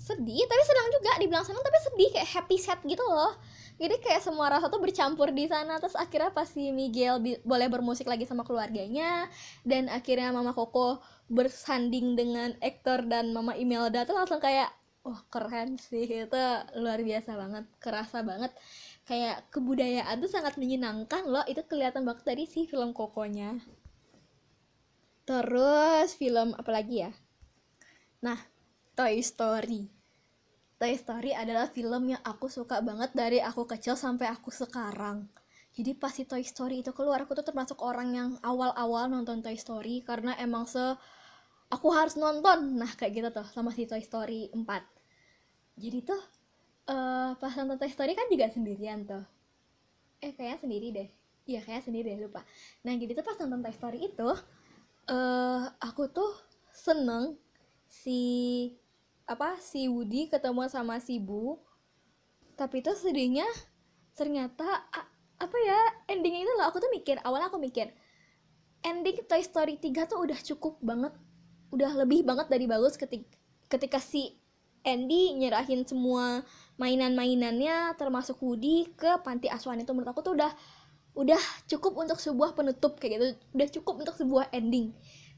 Sedih 0.00 0.42
tapi 0.48 0.62
senang 0.66 0.88
juga 0.90 1.10
dibilang 1.20 1.44
senang 1.44 1.62
tapi 1.62 1.78
sedih 1.78 2.08
kayak 2.16 2.28
happy 2.32 2.56
sad 2.56 2.80
gitu 2.82 3.04
loh. 3.04 3.36
Jadi 3.78 3.98
kayak 4.00 4.24
semua 4.24 4.50
rasa 4.50 4.72
tuh 4.72 4.80
bercampur 4.80 5.30
di 5.30 5.46
sana. 5.46 5.76
Terus 5.78 5.94
akhirnya 5.94 6.32
pas 6.32 6.48
si 6.48 6.72
Miguel 6.72 7.20
boleh 7.44 7.68
bermusik 7.68 8.08
lagi 8.08 8.24
sama 8.24 8.42
keluarganya 8.42 9.28
dan 9.62 9.92
akhirnya 9.92 10.32
Mama 10.32 10.56
Koko 10.56 11.04
bersanding 11.28 12.18
dengan 12.18 12.56
aktor 12.58 13.04
dan 13.06 13.30
Mama 13.36 13.54
Imelda 13.54 14.08
tuh 14.08 14.16
langsung 14.16 14.40
kayak 14.40 14.72
wah 15.06 15.22
keren 15.28 15.76
sih. 15.78 16.26
Itu 16.26 16.40
luar 16.80 16.98
biasa 17.04 17.36
banget 17.36 17.64
kerasa 17.78 18.24
banget. 18.24 18.50
Kayak 19.06 19.46
kebudayaan 19.54 20.18
tuh 20.18 20.30
sangat 20.30 20.58
menyenangkan 20.58 21.28
loh. 21.28 21.44
Itu 21.46 21.62
kelihatan 21.68 22.02
banget 22.02 22.26
dari 22.26 22.44
si 22.48 22.66
film 22.66 22.90
Kokonya. 22.90 23.60
Terus 25.22 26.18
film 26.18 26.58
apa 26.58 26.70
lagi 26.74 27.06
ya 27.06 27.12
nah 28.22 28.38
Toy 28.94 29.18
Story 29.20 29.90
Toy 30.82 30.98
Story 30.98 31.30
adalah 31.30 31.70
film 31.70 32.10
yang 32.10 32.18
aku 32.26 32.50
suka 32.50 32.82
banget 32.82 33.14
dari 33.14 33.38
aku 33.38 33.70
kecil 33.70 33.94
sampai 33.94 34.26
aku 34.26 34.50
sekarang. 34.50 35.30
Jadi 35.78 35.94
pas 35.94 36.10
si 36.10 36.26
Toy 36.26 36.42
Story 36.42 36.82
itu 36.82 36.90
keluar, 36.90 37.22
aku 37.22 37.38
tuh 37.38 37.46
termasuk 37.46 37.78
orang 37.86 38.10
yang 38.10 38.30
awal-awal 38.42 39.06
nonton 39.06 39.46
Toy 39.46 39.54
Story 39.54 40.02
karena 40.02 40.34
emang 40.42 40.66
se 40.66 40.82
aku 41.70 41.86
harus 41.94 42.18
nonton. 42.18 42.82
Nah, 42.82 42.90
kayak 42.98 43.12
gitu 43.14 43.28
tuh 43.30 43.46
sama 43.54 43.70
si 43.70 43.86
Toy 43.86 44.02
Story 44.02 44.50
4. 44.50 44.58
Jadi 45.78 45.98
tuh 46.02 46.18
uh, 46.90 47.38
pas 47.38 47.52
nonton 47.54 47.78
Toy 47.78 47.90
Story 47.94 48.18
kan 48.18 48.26
juga 48.26 48.50
sendirian 48.50 49.06
tuh. 49.06 49.22
Eh, 50.18 50.34
kayaknya 50.34 50.58
sendiri 50.66 50.88
deh. 50.90 51.08
Iya, 51.46 51.62
kayaknya 51.62 51.84
sendiri 51.86 52.06
deh, 52.10 52.26
lupa. 52.26 52.42
Nah, 52.82 52.98
jadi 52.98 53.14
tuh 53.14 53.22
pas 53.22 53.38
nonton 53.38 53.62
Toy 53.62 53.74
Story 53.78 53.98
itu 54.02 54.30
uh, 55.14 55.62
aku 55.78 56.10
tuh 56.10 56.34
seneng 56.74 57.38
si 57.92 58.20
apa 59.28 59.60
si 59.60 59.84
Woody 59.92 60.32
ketemu 60.32 60.64
sama 60.72 60.96
si 60.96 61.20
Bu. 61.20 61.60
Tapi 62.56 62.80
itu 62.80 62.96
sedihnya 62.96 63.44
ternyata 64.16 64.64
apa 65.36 65.56
ya 65.60 65.80
endingnya 66.08 66.48
itu 66.48 66.52
loh. 66.56 66.72
Aku 66.72 66.80
tuh 66.80 66.88
mikir 66.88 67.20
awalnya 67.20 67.52
aku 67.52 67.60
mikir 67.60 67.92
ending 68.80 69.20
Toy 69.28 69.44
Story 69.44 69.76
3 69.76 70.08
tuh 70.08 70.24
udah 70.24 70.38
cukup 70.40 70.80
banget 70.80 71.12
udah 71.72 71.92
lebih 72.04 72.24
banget 72.24 72.48
dari 72.52 72.68
bagus 72.68 72.96
ketika 72.96 73.28
ketika 73.68 74.00
si 74.00 74.36
Andy 74.82 75.38
nyerahin 75.38 75.86
semua 75.86 76.42
mainan-mainannya 76.76 77.94
termasuk 77.94 78.42
Woody 78.42 78.90
ke 78.98 79.22
panti 79.22 79.46
asuhan 79.46 79.78
itu. 79.78 79.94
Menurut 79.94 80.10
aku 80.10 80.26
tuh 80.26 80.34
udah 80.34 80.50
udah 81.12 81.38
cukup 81.70 82.02
untuk 82.02 82.18
sebuah 82.18 82.56
penutup 82.56 82.98
kayak 82.98 83.12
gitu. 83.14 83.24
Udah 83.54 83.68
cukup 83.70 83.94
untuk 84.02 84.16
sebuah 84.18 84.50
ending 84.50 84.90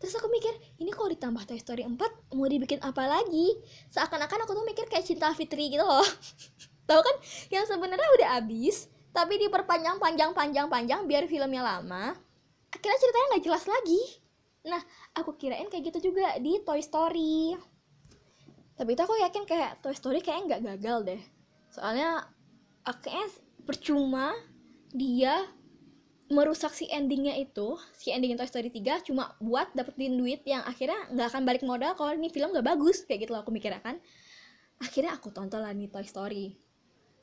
terus 0.05 0.21
aku 0.21 0.29
mikir 0.29 0.53
ini 0.77 0.93
kalau 0.93 1.09
ditambah 1.09 1.43
Toy 1.49 1.57
Story 1.57 1.83
4 1.89 1.97
mau 2.37 2.45
dibikin 2.45 2.79
apa 2.85 3.09
lagi? 3.09 3.57
Seakan-akan 3.89 4.45
aku 4.45 4.53
tuh 4.53 4.65
mikir 4.69 4.85
kayak 4.87 5.09
cinta 5.09 5.33
Fitri 5.33 5.73
gitu 5.73 5.83
loh. 5.83 6.05
Tahu 6.89 7.01
kan? 7.01 7.17
Yang 7.49 7.73
sebenarnya 7.73 8.09
udah 8.21 8.29
abis 8.45 8.93
tapi 9.15 9.39
diperpanjang 9.39 9.97
panjang 10.03 10.35
panjang 10.35 10.67
panjang 10.67 11.07
biar 11.07 11.31
filmnya 11.31 11.63
lama 11.63 12.19
akhirnya 12.75 12.99
ceritanya 12.99 13.27
nggak 13.31 13.45
jelas 13.47 13.65
lagi. 13.71 14.03
Nah 14.67 14.83
aku 15.15 15.39
kirain 15.39 15.71
kayak 15.71 15.95
gitu 15.95 16.11
juga 16.11 16.35
di 16.43 16.59
Toy 16.67 16.83
Story. 16.83 17.55
Tapi 18.75 18.91
itu 18.91 19.03
aku 19.07 19.15
yakin 19.23 19.47
kayak 19.47 19.79
Toy 19.79 19.95
Story 19.95 20.19
kayak 20.19 20.51
nggak 20.51 20.63
gagal 20.75 20.99
deh. 21.07 21.23
Soalnya 21.71 22.27
akhirnya 22.83 23.31
percuma 23.63 24.35
dia 24.91 25.47
merusak 26.33 26.73
si 26.73 26.89
endingnya 26.89 27.37
itu 27.37 27.77
si 27.93 28.09
ending 28.09 28.33
Toy 28.41 28.49
Story 28.49 28.73
3 28.73 29.05
cuma 29.05 29.37
buat 29.45 29.69
dapetin 29.77 30.17
duit 30.17 30.41
yang 30.49 30.65
akhirnya 30.65 30.97
nggak 31.13 31.29
akan 31.37 31.43
balik 31.45 31.63
modal 31.67 31.93
kalau 31.93 32.17
ini 32.17 32.33
film 32.33 32.49
nggak 32.49 32.65
bagus 32.65 33.05
kayak 33.05 33.29
gitu 33.29 33.37
loh 33.37 33.45
aku 33.45 33.53
mikirnya 33.53 33.85
kan. 33.85 34.01
Akhirnya 34.81 35.13
aku 35.15 35.29
tonton 35.31 35.61
lah 35.61 35.73
nih 35.77 35.93
Toy 35.93 36.05
Story. 36.09 36.57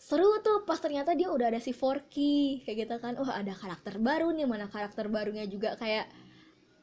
Seru 0.01 0.41
tuh 0.41 0.65
pas 0.65 0.81
ternyata 0.81 1.13
dia 1.13 1.29
udah 1.29 1.53
ada 1.53 1.62
si 1.62 1.74
Forky 1.74 2.65
kayak 2.65 2.77
gitu 2.86 2.96
kan. 3.01 3.17
Wah 3.17 3.41
ada 3.41 3.53
karakter 3.53 3.98
baru 3.98 4.29
nih 4.34 4.46
mana 4.46 4.70
karakter 4.70 5.10
barunya 5.10 5.46
juga 5.50 5.77
kayak 5.77 6.10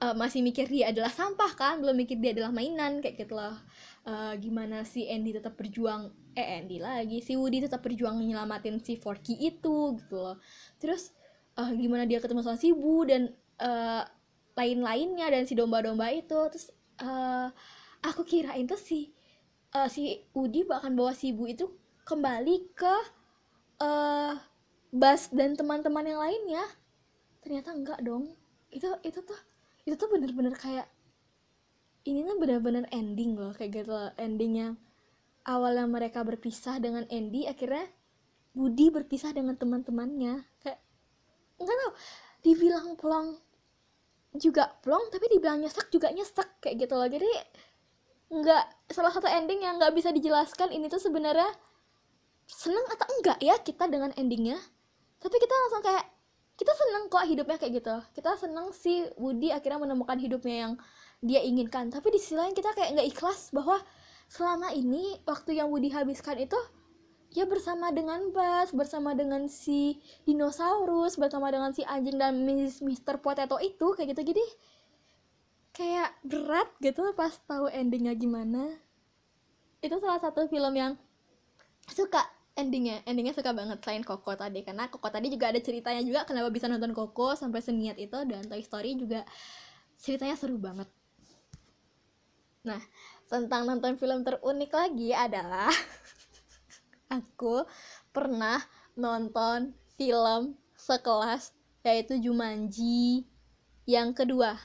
uh, 0.03 0.15
masih 0.15 0.43
mikir 0.43 0.71
dia 0.71 0.91
adalah 0.91 1.11
sampah 1.11 1.53
kan 1.55 1.83
belum 1.83 1.99
mikir 1.99 2.19
dia 2.19 2.35
adalah 2.35 2.51
mainan 2.55 2.99
kayak 3.03 3.27
gitu 3.27 3.39
loh. 3.39 3.55
Uh, 4.07 4.35
gimana 4.39 4.83
si 4.83 5.07
Andy 5.07 5.35
tetap 5.35 5.55
berjuang 5.55 6.11
eh 6.39 6.63
Andy 6.63 6.79
lagi 6.79 7.19
si 7.19 7.35
Woody 7.35 7.67
tetap 7.67 7.83
berjuang 7.83 8.23
nyelamatin 8.23 8.79
si 8.83 8.95
Forky 8.99 9.35
itu 9.39 9.99
gitu 9.99 10.17
loh. 10.19 10.39
Terus 10.79 11.18
uh, 11.59 11.71
gimana 11.75 12.07
dia 12.07 12.23
ketemu 12.23 12.47
sama 12.47 12.57
si 12.57 12.71
Bu 12.71 13.03
dan 13.03 13.35
uh, 13.59 14.07
lain-lainnya 14.55 15.27
dan 15.29 15.43
si 15.45 15.59
domba-domba 15.59 16.15
itu. 16.15 16.38
Terus 16.55 16.71
uh, 17.03 17.50
aku 18.07 18.23
kirain 18.23 18.65
tuh 18.71 18.79
si 18.79 19.11
uh, 19.75 19.91
si 19.91 20.23
Udi 20.33 20.62
bahkan 20.62 20.95
bawa 20.95 21.12
si 21.12 21.35
Bu 21.35 21.50
itu 21.50 21.67
kembali 22.07 22.73
ke 22.73 22.95
uh, 23.83 24.33
Bas 24.88 25.29
dan 25.35 25.53
teman-teman 25.59 26.07
yang 26.07 26.23
lainnya. 26.23 26.65
Ternyata 27.45 27.77
enggak 27.77 28.00
dong. 28.00 28.33
Itu 28.73 28.88
itu 29.05 29.21
tuh 29.21 29.37
itu 29.85 29.95
tuh 29.99 30.09
bener-bener 30.09 30.57
kayak 30.57 30.88
ini 32.09 32.25
tuh 32.25 32.41
bener-bener 32.41 32.88
ending 32.88 33.37
loh 33.37 33.53
kayak 33.53 33.85
gitu 33.85 33.93
loh. 33.93 34.09
Endingnya 34.17 34.81
awalnya 35.45 35.85
mereka 35.85 36.25
berpisah 36.25 36.81
dengan 36.81 37.05
Andy 37.12 37.45
akhirnya 37.45 37.85
Budi 38.57 38.88
berpisah 38.88 39.37
dengan 39.37 39.61
teman-temannya. 39.61 40.49
Kayak 40.65 40.81
nggak 41.59 41.77
tahu. 41.77 41.93
Dibilang 42.47 42.95
plong 42.95 43.29
juga 44.37 44.71
plong 44.85 45.09
tapi 45.11 45.27
dibilang 45.33 45.59
nyesek 45.59 45.91
juga 45.91 46.12
nyesek 46.15 46.62
kayak 46.62 46.87
gitu 46.87 46.95
loh. 46.95 47.09
Jadi 47.09 47.31
nggak 48.29 48.93
salah 48.93 49.12
satu 49.12 49.27
ending 49.27 49.65
yang 49.65 49.81
nggak 49.81 49.93
bisa 49.97 50.12
dijelaskan 50.12 50.69
ini 50.69 50.87
tuh 50.93 51.00
sebenarnya 51.00 51.49
seneng 52.49 52.85
atau 52.88 53.07
enggak 53.19 53.38
ya 53.41 53.57
kita 53.61 53.88
dengan 53.88 54.12
endingnya. 54.17 54.57
Tapi 55.19 55.37
kita 55.37 55.55
langsung 55.55 55.83
kayak 55.83 56.05
kita 56.59 56.73
seneng 56.75 57.07
kok 57.07 57.25
hidupnya 57.27 57.57
kayak 57.57 57.73
gitu. 57.83 57.97
Kita 58.15 58.35
seneng 58.35 58.75
si 58.75 59.07
Woody 59.19 59.55
akhirnya 59.55 59.79
menemukan 59.79 60.19
hidupnya 60.19 60.57
yang 60.69 60.73
dia 61.23 61.41
inginkan. 61.43 61.91
Tapi 61.91 62.15
di 62.15 62.19
sisi 62.19 62.35
lain 62.35 62.55
kita 62.55 62.75
kayak 62.75 62.99
nggak 62.99 63.09
ikhlas 63.15 63.50
bahwa 63.50 63.79
selama 64.29 64.71
ini 64.75 65.19
waktu 65.25 65.57
yang 65.57 65.73
Woody 65.73 65.91
habiskan 65.91 66.37
itu 66.38 66.59
ya 67.33 67.45
bersama 67.45 67.93
dengan 67.93 68.33
Buzz, 68.33 68.73
bersama 68.73 69.13
dengan 69.13 69.47
si 69.53 70.01
dinosaurus, 70.25 71.21
bersama 71.21 71.53
dengan 71.53 71.77
si 71.77 71.85
anjing 71.85 72.17
dan 72.17 72.41
Miss 72.45 72.81
Mister 72.81 73.21
Potato 73.21 73.61
itu 73.61 73.93
kayak 73.93 74.17
gitu 74.17 74.33
jadi 74.33 74.45
kayak 75.77 76.11
berat 76.27 76.69
gitu 76.81 77.13
pas 77.13 77.37
tahu 77.45 77.69
endingnya 77.69 78.17
gimana. 78.17 78.81
Itu 79.85 80.01
salah 80.03 80.19
satu 80.19 80.49
film 80.51 80.75
yang 80.75 80.99
suka 81.93 82.25
endingnya, 82.59 83.07
endingnya 83.07 83.37
suka 83.37 83.55
banget 83.55 83.79
selain 83.87 84.03
Koko 84.03 84.35
tadi 84.35 84.67
karena 84.67 84.91
Koko 84.91 85.07
tadi 85.07 85.31
juga 85.31 85.55
ada 85.55 85.61
ceritanya 85.63 86.03
juga 86.03 86.27
kenapa 86.27 86.51
bisa 86.51 86.67
nonton 86.67 86.91
Koko 86.91 87.39
sampai 87.39 87.63
seniat 87.63 87.95
itu 88.01 88.19
dan 88.27 88.43
Toy 88.51 88.65
Story 88.65 88.99
juga 88.99 89.23
ceritanya 90.03 90.35
seru 90.35 90.59
banget. 90.59 90.91
Nah, 92.67 92.83
tentang 93.31 93.65
nonton 93.69 93.95
film 93.95 94.27
terunik 94.27 94.75
lagi 94.75 95.15
adalah 95.15 95.71
aku 97.09 97.65
pernah 98.12 98.61
nonton 98.95 99.73
film 99.97 100.57
sekelas 100.77 101.53
yaitu 101.83 102.21
Jumanji 102.21 103.25
yang 103.88 104.12
kedua. 104.12 104.61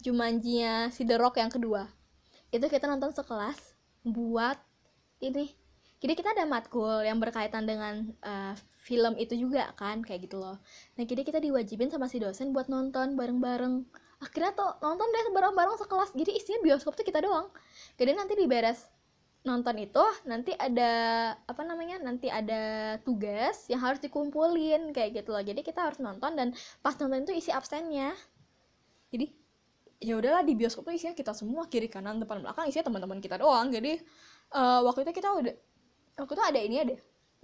Jumanjinya 0.00 0.94
si 0.94 1.02
The 1.02 1.18
Rock 1.18 1.42
yang 1.42 1.50
kedua. 1.50 1.90
Itu 2.54 2.70
kita 2.70 2.86
nonton 2.86 3.10
sekelas 3.10 3.58
buat 4.06 4.56
ini. 5.18 5.50
Jadi 5.98 6.12
kita 6.20 6.36
ada 6.36 6.44
matkul 6.44 7.00
yang 7.00 7.16
berkaitan 7.16 7.64
dengan 7.64 8.12
uh, 8.20 8.52
film 8.84 9.16
itu 9.16 9.32
juga 9.40 9.72
kan 9.80 10.04
kayak 10.04 10.28
gitu 10.28 10.36
loh. 10.36 10.60
Nah 11.00 11.04
jadi 11.08 11.24
kita 11.24 11.40
diwajibin 11.40 11.88
sama 11.88 12.06
si 12.12 12.20
dosen 12.20 12.52
buat 12.52 12.68
nonton 12.68 13.16
bareng-bareng. 13.16 13.88
Akhirnya 14.20 14.52
tuh 14.52 14.76
nonton 14.84 15.08
deh 15.08 15.32
bareng-bareng 15.32 15.80
sekelas. 15.80 16.12
Jadi 16.12 16.36
isinya 16.36 16.60
bioskop 16.60 16.92
tuh 16.92 17.08
kita 17.08 17.24
doang. 17.24 17.48
Jadi 17.96 18.12
nanti 18.12 18.36
diberes 18.36 18.84
nonton 19.44 19.76
itu 19.76 20.00
nanti 20.24 20.56
ada 20.56 20.92
apa 21.44 21.62
namanya 21.68 22.00
nanti 22.00 22.32
ada 22.32 22.96
tugas 23.04 23.68
yang 23.68 23.84
harus 23.84 24.00
dikumpulin 24.00 24.90
kayak 24.96 25.20
gitu 25.20 25.36
loh. 25.36 25.44
Jadi 25.44 25.60
kita 25.60 25.84
harus 25.84 26.00
nonton 26.00 26.32
dan 26.32 26.56
pas 26.80 26.96
nonton 26.96 27.28
itu 27.28 27.36
isi 27.36 27.52
absennya. 27.52 28.16
Jadi 29.12 29.28
ya 30.00 30.16
udahlah 30.16 30.40
di 30.42 30.56
bioskop 30.56 30.88
tuh 30.88 30.96
isinya 30.96 31.12
kita 31.12 31.36
semua 31.36 31.68
kiri 31.68 31.92
kanan 31.92 32.18
depan 32.24 32.40
belakang 32.40 32.72
isinya 32.72 32.88
teman-teman 32.88 33.20
kita 33.20 33.36
doang. 33.36 33.68
Jadi 33.68 34.00
uh, 34.56 34.80
waktu 34.88 35.04
itu 35.04 35.12
kita 35.20 35.28
udah 35.28 35.54
waktu 36.24 36.32
itu 36.32 36.44
ada 36.44 36.60
ini 36.64 36.76
ada 36.80 36.94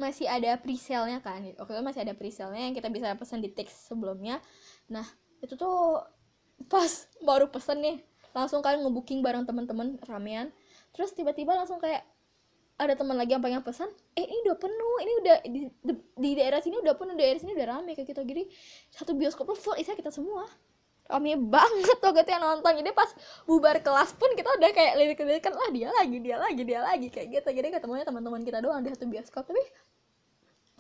masih 0.00 0.24
ada 0.24 0.56
presale-nya 0.56 1.20
kan. 1.20 1.44
Waktu 1.60 1.72
itu 1.76 1.82
masih 1.84 2.00
ada 2.08 2.16
presale-nya 2.16 2.72
yang 2.72 2.74
kita 2.74 2.88
bisa 2.88 3.12
pesan 3.12 3.44
di 3.44 3.52
teks 3.52 3.92
sebelumnya. 3.92 4.40
Nah 4.88 5.04
itu 5.44 5.52
tuh 5.52 6.00
pas 6.64 6.88
baru 7.20 7.52
pesen 7.52 7.84
nih. 7.84 7.96
Langsung 8.32 8.64
kalian 8.64 8.88
ngebooking 8.88 9.20
bareng 9.20 9.44
teman-teman 9.44 10.00
ramean 10.08 10.48
terus 10.90 11.14
tiba-tiba 11.14 11.54
langsung 11.54 11.78
kayak 11.78 12.02
ada 12.80 12.96
teman 12.96 13.20
lagi 13.20 13.36
yang 13.36 13.44
pengen 13.44 13.60
pesan 13.60 13.92
eh 14.16 14.24
ini 14.24 14.40
udah 14.48 14.56
penuh 14.56 14.96
ini 15.04 15.12
udah 15.20 15.36
di, 15.44 15.60
di, 15.68 15.92
di 16.16 16.30
daerah 16.32 16.64
sini 16.64 16.80
udah 16.80 16.96
penuh 16.96 17.12
daerah 17.12 17.36
sini 17.36 17.52
udah 17.52 17.66
rame 17.76 17.92
kayak 17.92 18.08
gitu. 18.08 18.24
Jadi 18.24 18.48
satu 18.88 19.12
bioskop 19.12 19.52
full 19.52 19.76
isinya 19.76 20.00
kita 20.00 20.08
semua. 20.08 20.48
Rame 21.10 21.36
banget 21.36 21.98
tuh 22.00 22.16
gitu 22.16 22.30
yang 22.32 22.40
nonton. 22.40 22.72
Jadi 22.80 22.90
pas 22.96 23.12
bubar 23.44 23.76
kelas 23.84 24.16
pun 24.16 24.32
kita 24.32 24.48
udah 24.56 24.70
kayak 24.72 24.96
lirik-lirikan 24.96 25.52
lah 25.52 25.68
dia 25.68 25.92
lagi 25.92 26.16
dia 26.24 26.36
lagi 26.40 26.62
dia 26.64 26.80
lagi 26.80 27.08
kayak 27.12 27.28
gitu. 27.28 27.48
Jadi 27.52 27.68
ketemunya 27.68 28.08
teman-teman 28.08 28.40
kita 28.40 28.64
doang 28.64 28.80
di 28.80 28.88
satu 28.88 29.04
bioskop. 29.04 29.44
Tapi 29.44 29.60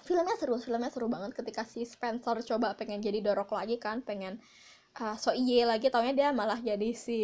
filmnya 0.00 0.32
seru 0.40 0.56
filmnya 0.56 0.88
seru 0.88 1.12
banget 1.12 1.36
ketika 1.36 1.68
si 1.68 1.84
Spencer 1.84 2.40
coba 2.40 2.72
pengen 2.72 3.04
jadi 3.04 3.20
dorok 3.20 3.52
lagi 3.52 3.76
kan 3.76 4.00
pengen 4.00 4.40
uh, 4.96 5.12
so 5.20 5.28
iye 5.36 5.68
lagi 5.68 5.92
taunya 5.92 6.16
dia 6.16 6.28
malah 6.32 6.56
jadi 6.56 6.96
si 6.96 7.20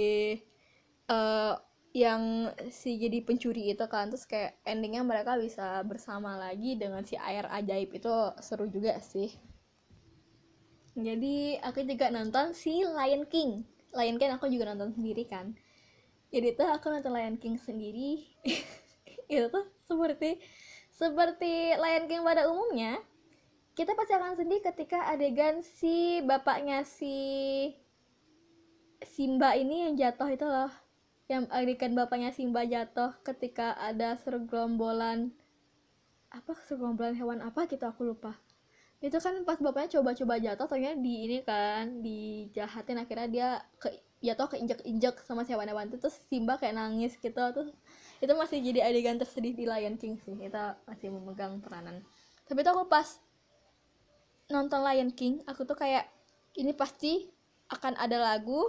uh, 1.08 1.56
yang 1.96 2.52
si 2.68 3.00
jadi 3.00 3.24
pencuri 3.24 3.72
itu 3.72 3.80
kan 3.88 4.12
terus 4.12 4.28
kayak 4.28 4.60
endingnya 4.68 5.00
mereka 5.00 5.40
bisa 5.40 5.80
bersama 5.88 6.36
lagi 6.36 6.76
dengan 6.76 7.00
si 7.08 7.16
air 7.16 7.48
ajaib 7.48 7.88
itu 7.96 8.12
seru 8.44 8.68
juga 8.68 9.00
sih. 9.00 9.32
Jadi 10.92 11.56
aku 11.64 11.88
juga 11.88 12.12
nonton 12.12 12.52
si 12.52 12.84
Lion 12.84 13.24
King. 13.24 13.64
Lion 13.96 14.20
King 14.20 14.36
aku 14.36 14.44
juga 14.52 14.76
nonton 14.76 14.92
sendiri 14.92 15.24
kan. 15.24 15.56
Jadi 16.28 16.52
tuh 16.52 16.68
aku 16.68 16.92
nonton 16.92 17.16
Lion 17.16 17.40
King 17.40 17.56
sendiri. 17.56 18.28
Itu 19.32 19.48
tuh 19.48 19.64
seperti 19.88 20.36
seperti 20.92 21.80
Lion 21.80 22.04
King 22.12 22.20
pada 22.24 22.44
umumnya, 22.48 23.00
kita 23.72 23.96
pasti 23.96 24.12
akan 24.16 24.36
sedih 24.36 24.60
ketika 24.64 25.12
adegan 25.12 25.64
si 25.64 26.20
bapaknya 26.24 26.84
si 26.84 27.16
Simba 29.04 29.56
ini 29.56 29.88
yang 29.88 29.96
jatuh 29.96 30.32
itu 30.32 30.48
loh. 30.48 30.85
Yang 31.26 31.50
adegan 31.50 31.92
bapaknya 31.98 32.30
Simba 32.30 32.62
jatuh 32.62 33.14
ketika 33.26 33.74
ada 33.78 34.14
sergombolan 34.22 35.34
apa 36.30 36.52
sergombolan 36.66 37.18
hewan 37.18 37.42
apa 37.42 37.66
gitu 37.66 37.82
aku 37.82 38.06
lupa. 38.06 38.38
Itu 39.02 39.18
kan 39.18 39.42
pas 39.42 39.58
bapaknya 39.58 39.98
coba-coba 39.98 40.38
jatuh 40.38 40.66
ternyata 40.70 40.98
di 41.02 41.14
ini 41.26 41.38
kan 41.42 42.00
dijahatin 42.00 43.02
akhirnya 43.02 43.28
dia 43.28 43.48
ke 43.82 43.90
jatuh 44.24 44.48
keinjek-injek 44.56 45.20
sama 45.22 45.44
si 45.44 45.52
hewan-hewan 45.52 45.92
itu 45.92 46.00
terus 46.00 46.16
Simba 46.26 46.56
kayak 46.56 46.74
nangis 46.80 47.14
gitu 47.20 47.42
terus 47.52 47.68
itu 48.18 48.32
masih 48.32 48.58
jadi 48.64 48.88
adegan 48.88 49.20
tersedih 49.20 49.52
di 49.52 49.68
Lion 49.68 50.00
King 50.00 50.16
sih 50.24 50.32
kita 50.34 50.80
masih 50.88 51.12
memegang 51.12 51.60
peranan 51.60 52.00
tapi 52.48 52.64
tuh 52.64 52.72
aku 52.72 52.88
pas 52.88 53.20
nonton 54.48 54.80
Lion 54.80 55.12
King 55.12 55.44
aku 55.44 55.68
tuh 55.68 55.76
kayak 55.76 56.08
ini 56.56 56.72
pasti 56.72 57.28
akan 57.68 57.98
ada 58.00 58.16
lagu 58.16 58.64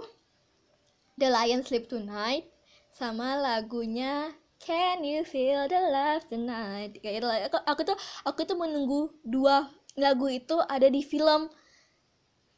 The 1.18 1.34
Lion 1.34 1.66
Sleep 1.66 1.90
Tonight 1.90 2.46
sama 2.94 3.34
lagunya 3.42 4.38
Can 4.62 5.02
you 5.02 5.26
feel 5.26 5.66
the 5.66 5.78
love 5.90 6.26
tonight? 6.30 6.94
Kayak 6.98 7.22
itu 7.22 7.26
aku, 7.26 7.58
aku 7.62 7.82
tuh 7.86 7.98
aku 8.22 8.40
tuh 8.42 8.58
menunggu 8.58 9.10
dua 9.26 9.70
lagu 9.98 10.26
itu 10.30 10.58
ada 10.66 10.86
di 10.86 11.02
film. 11.02 11.50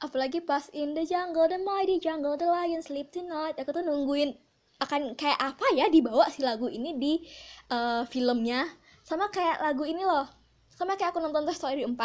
Apalagi 0.00 0.40
pas 0.45 0.69
in 0.73 0.97
the 0.97 1.05
jungle 1.05 1.45
the 1.45 1.61
mighty 1.61 2.00
jungle 2.00 2.37
the 2.40 2.49
lion 2.49 2.81
sleep 2.81 3.12
tonight. 3.12 3.57
Aku 3.61 3.73
tuh 3.73 3.85
nungguin 3.85 4.33
akan 4.81 5.12
kayak 5.17 5.40
apa 5.40 5.67
ya 5.76 5.93
dibawa 5.93 6.29
si 6.33 6.40
lagu 6.40 6.69
ini 6.73 6.97
di 6.97 7.21
uh, 7.69 8.05
filmnya. 8.09 8.64
Sama 9.05 9.29
kayak 9.29 9.61
lagu 9.61 9.85
ini 9.85 10.05
loh. 10.05 10.29
Sama 10.73 10.97
kayak 10.97 11.12
aku 11.12 11.21
nonton 11.21 11.49
Toy 11.49 11.57
Story 11.57 11.85
4 11.85 11.97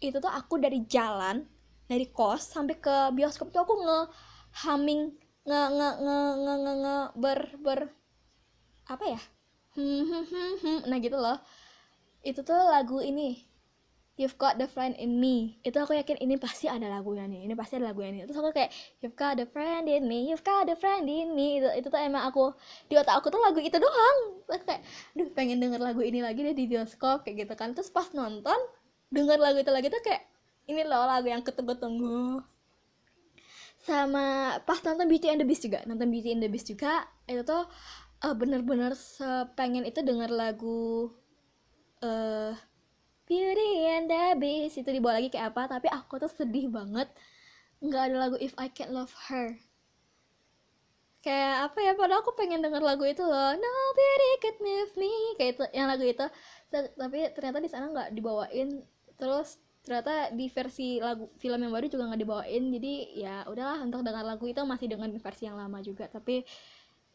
itu 0.00 0.16
tuh 0.16 0.32
aku 0.32 0.60
dari 0.60 0.84
jalan 0.88 1.44
dari 1.88 2.08
kos 2.08 2.56
sampai 2.56 2.80
ke 2.80 3.12
bioskop 3.12 3.52
tuh 3.52 3.68
aku 3.68 3.84
nge 3.84 4.00
humming 4.64 5.12
nge 5.48 5.60
nge 5.76 5.88
nge 6.04 6.18
nge 6.44 6.54
nge, 6.64 6.72
nge 6.82 6.96
ber 7.22 7.40
ber. 7.64 7.80
Apa 8.86 9.04
ya? 9.14 9.20
Nah 10.88 10.98
gitu 11.02 11.16
loh. 11.18 11.38
Itu 12.22 12.40
tuh 12.46 12.58
lagu 12.70 13.02
ini. 13.02 13.52
You've 14.20 14.36
got 14.36 14.60
the 14.60 14.68
friend 14.68 14.92
in 15.00 15.16
me. 15.18 15.56
Itu 15.64 15.80
aku 15.80 15.96
yakin 15.96 16.20
ini 16.20 16.36
pasti 16.36 16.68
ada 16.68 16.84
lagunya 16.86 17.24
nih. 17.24 17.48
Ini 17.48 17.54
pasti 17.56 17.80
ada 17.80 17.90
lagunya 17.90 18.12
nih. 18.12 18.22
Terus 18.28 18.38
aku 18.38 18.52
kayak 18.52 18.70
You've 19.00 19.16
got 19.16 19.40
the 19.40 19.48
friend 19.48 19.88
in 19.88 20.04
me 20.04 20.28
You've 20.28 20.44
got 20.44 20.68
the 20.68 20.76
friend 20.76 21.08
in 21.08 21.32
me. 21.32 21.58
Itu 21.58 21.68
itu 21.74 21.88
tuh 21.88 21.98
emang 21.98 22.28
aku 22.28 22.52
di 22.92 22.94
otak 23.00 23.24
aku 23.24 23.32
tuh 23.32 23.40
lagu 23.40 23.58
itu 23.58 23.74
doang. 23.80 24.18
Terus 24.46 24.62
kayak 24.68 24.82
duh 25.16 25.28
pengen 25.32 25.58
denger 25.64 25.80
lagu 25.80 26.04
ini 26.04 26.20
lagi 26.20 26.44
deh 26.44 26.54
di 26.54 26.68
bioskop 26.68 27.24
kayak 27.24 27.48
gitu 27.48 27.54
kan. 27.56 27.72
Terus 27.72 27.88
pas 27.88 28.06
nonton 28.12 28.60
denger 29.08 29.40
lagu 29.40 29.58
itu 29.58 29.72
lagi 29.72 29.88
tuh 29.88 30.02
kayak 30.04 30.22
ini 30.68 30.86
loh 30.86 31.08
lagu 31.08 31.26
yang 31.26 31.42
ketunggu-tunggu 31.42 32.44
sama 33.82 34.58
pas 34.62 34.78
nonton 34.86 35.10
Beauty 35.10 35.26
and 35.26 35.42
the 35.42 35.46
Beast 35.46 35.66
juga 35.66 35.82
nonton 35.90 36.06
Beauty 36.06 36.30
and 36.30 36.42
the 36.42 36.50
Beast 36.50 36.70
juga 36.70 37.02
itu 37.26 37.42
tuh 37.42 37.66
uh, 38.22 38.34
bener-bener 38.38 38.94
sepengen 38.94 39.82
itu 39.82 40.00
denger 40.06 40.30
lagu 40.30 41.10
uh, 42.02 42.54
Beauty 43.26 43.70
and 43.90 44.06
the 44.06 44.38
Beast 44.38 44.78
itu 44.78 44.86
dibawa 44.86 45.18
lagi 45.18 45.34
kayak 45.34 45.50
apa 45.50 45.78
tapi 45.78 45.90
aku 45.90 46.22
tuh 46.22 46.30
sedih 46.30 46.70
banget 46.70 47.10
nggak 47.82 48.02
ada 48.10 48.16
lagu 48.16 48.36
If 48.38 48.54
I 48.54 48.70
Can't 48.70 48.94
Love 48.94 49.10
Her. 49.26 49.58
Kayak 51.22 51.70
apa 51.70 51.78
ya 51.82 51.92
padahal 51.94 52.22
aku 52.22 52.34
pengen 52.34 52.66
denger 52.66 52.82
lagu 52.82 53.06
itu 53.06 53.22
loh 53.22 53.54
Nobody 53.54 54.30
Could 54.42 54.58
Move 54.58 54.92
Me 54.98 55.14
kayak 55.38 55.50
itu 55.58 55.64
yang 55.74 55.86
lagu 55.90 56.06
itu. 56.06 56.26
Tapi 56.70 57.18
ternyata 57.34 57.58
di 57.58 57.70
sana 57.70 57.90
nggak 57.90 58.14
dibawain 58.14 58.86
terus 59.18 59.58
ternyata 59.82 60.30
di 60.30 60.46
versi 60.46 61.02
lagu 61.02 61.26
film 61.42 61.58
yang 61.58 61.74
baru 61.74 61.90
juga 61.90 62.06
nggak 62.06 62.22
dibawain 62.22 62.64
jadi 62.78 62.94
ya 63.18 63.36
udahlah 63.50 63.82
untuk 63.82 64.06
dengar 64.06 64.22
lagu 64.22 64.46
itu 64.46 64.62
masih 64.62 64.86
dengan 64.86 65.10
versi 65.18 65.50
yang 65.50 65.58
lama 65.58 65.82
juga 65.82 66.06
tapi 66.06 66.46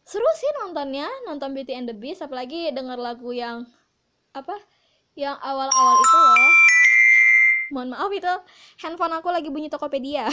seru 0.03 0.27
sih 0.35 0.51
nontonnya 0.63 1.07
nonton 1.23 1.55
Beauty 1.55 1.75
and 1.75 1.87
the 1.87 1.95
Beast 1.95 2.19
apalagi 2.19 2.75
denger 2.75 2.99
lagu 2.99 3.31
yang 3.31 3.63
apa 4.35 4.59
yang 5.15 5.39
awal-awal 5.39 5.95
itu 5.95 6.17
loh 6.19 6.51
mohon 7.71 7.89
maaf 7.95 8.11
itu 8.11 8.33
handphone 8.83 9.15
aku 9.15 9.31
lagi 9.31 9.47
bunyi 9.47 9.71
Tokopedia 9.71 10.27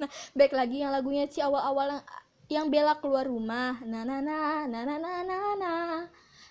nah 0.00 0.08
back 0.36 0.52
lagi 0.52 0.84
yang 0.84 0.92
lagunya 0.92 1.28
si 1.28 1.40
awal-awal 1.40 1.96
yang 1.96 2.04
yang 2.50 2.66
Bella 2.68 2.96
keluar 3.00 3.24
rumah 3.24 3.80
na 3.84 4.04
na 4.04 4.20
na 4.20 4.68
na 4.68 4.80
na 4.84 4.96
na 5.00 5.16
na 5.24 5.38
na 5.56 5.72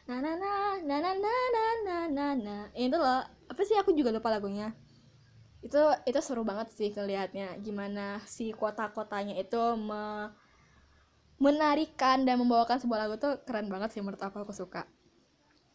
na 0.10 0.18
na 0.18 0.32
na 0.34 0.54
na 0.82 0.98
na 0.98 1.42
na 1.54 1.66
na 1.86 1.98
na 2.10 2.28
na 2.34 2.56
itu 2.74 2.98
loh 2.98 3.22
apa 3.60 3.68
sih? 3.68 3.76
Aku 3.76 3.92
juga 3.92 4.16
lupa 4.16 4.32
lagunya. 4.32 4.72
Itu 5.60 5.76
itu 6.08 6.20
seru 6.24 6.48
banget 6.48 6.72
sih 6.72 6.96
kelihatnya 6.96 7.60
gimana 7.60 8.24
si 8.24 8.56
kota-kotanya 8.56 9.36
itu 9.36 9.60
me 9.76 10.32
menarikan 11.44 12.24
dan 12.24 12.40
membawakan 12.40 12.80
sebuah 12.80 13.00
lagu 13.04 13.20
tuh 13.20 13.44
keren 13.44 13.68
banget 13.68 13.92
sih 13.92 14.00
menurut 14.00 14.24
aku 14.24 14.48
aku 14.48 14.56
suka. 14.56 14.88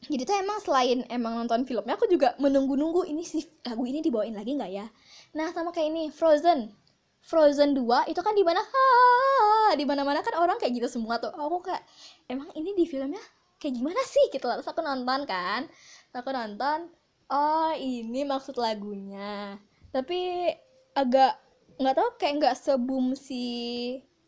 Jadi 0.05 0.25
tuh 0.25 0.37
emang 0.41 0.61
selain 0.65 1.05
emang 1.13 1.37
nonton 1.37 1.69
filmnya 1.69 2.01
aku 2.01 2.09
juga 2.09 2.33
menunggu-nunggu 2.41 3.05
ini 3.05 3.25
sih 3.29 3.45
lagu 3.69 3.85
ini 3.85 4.01
dibawain 4.01 4.33
lagi 4.33 4.57
nggak 4.57 4.73
ya? 4.73 4.89
Nah 5.37 5.53
sama 5.53 5.69
kayak 5.69 5.93
ini 5.93 6.03
Frozen. 6.09 6.73
Frozen 7.21 7.77
2 7.77 8.09
itu 8.09 8.21
kan 8.25 8.33
di 8.33 8.45
mana? 8.45 8.65
Di 9.77 9.85
mana 9.85 10.01
mana 10.05 10.25
kan 10.25 10.37
orang 10.41 10.57
kayak 10.57 10.81
gitu 10.81 10.89
semua 10.89 11.21
tuh. 11.21 11.33
Aku 11.33 11.61
kayak 11.61 11.85
emang 12.33 12.49
ini 12.57 12.73
di 12.73 12.89
filmnya 12.89 13.21
kayak 13.61 13.77
gimana 13.77 14.01
sih? 14.09 14.33
Gitu 14.33 14.45
terus 14.45 14.65
aku 14.65 14.81
nonton 14.81 15.29
kan. 15.29 15.69
Terus 16.09 16.21
aku 16.21 16.33
nonton 16.33 17.04
oh 17.31 17.73
ini 17.77 18.27
maksud 18.27 18.57
lagunya. 18.59 19.61
Tapi 19.95 20.51
agak 20.95 21.39
nggak 21.79 21.95
tahu 21.95 22.09
kayak 22.19 22.35
nggak 22.39 22.57
sebum 22.59 23.19
si 23.19 23.45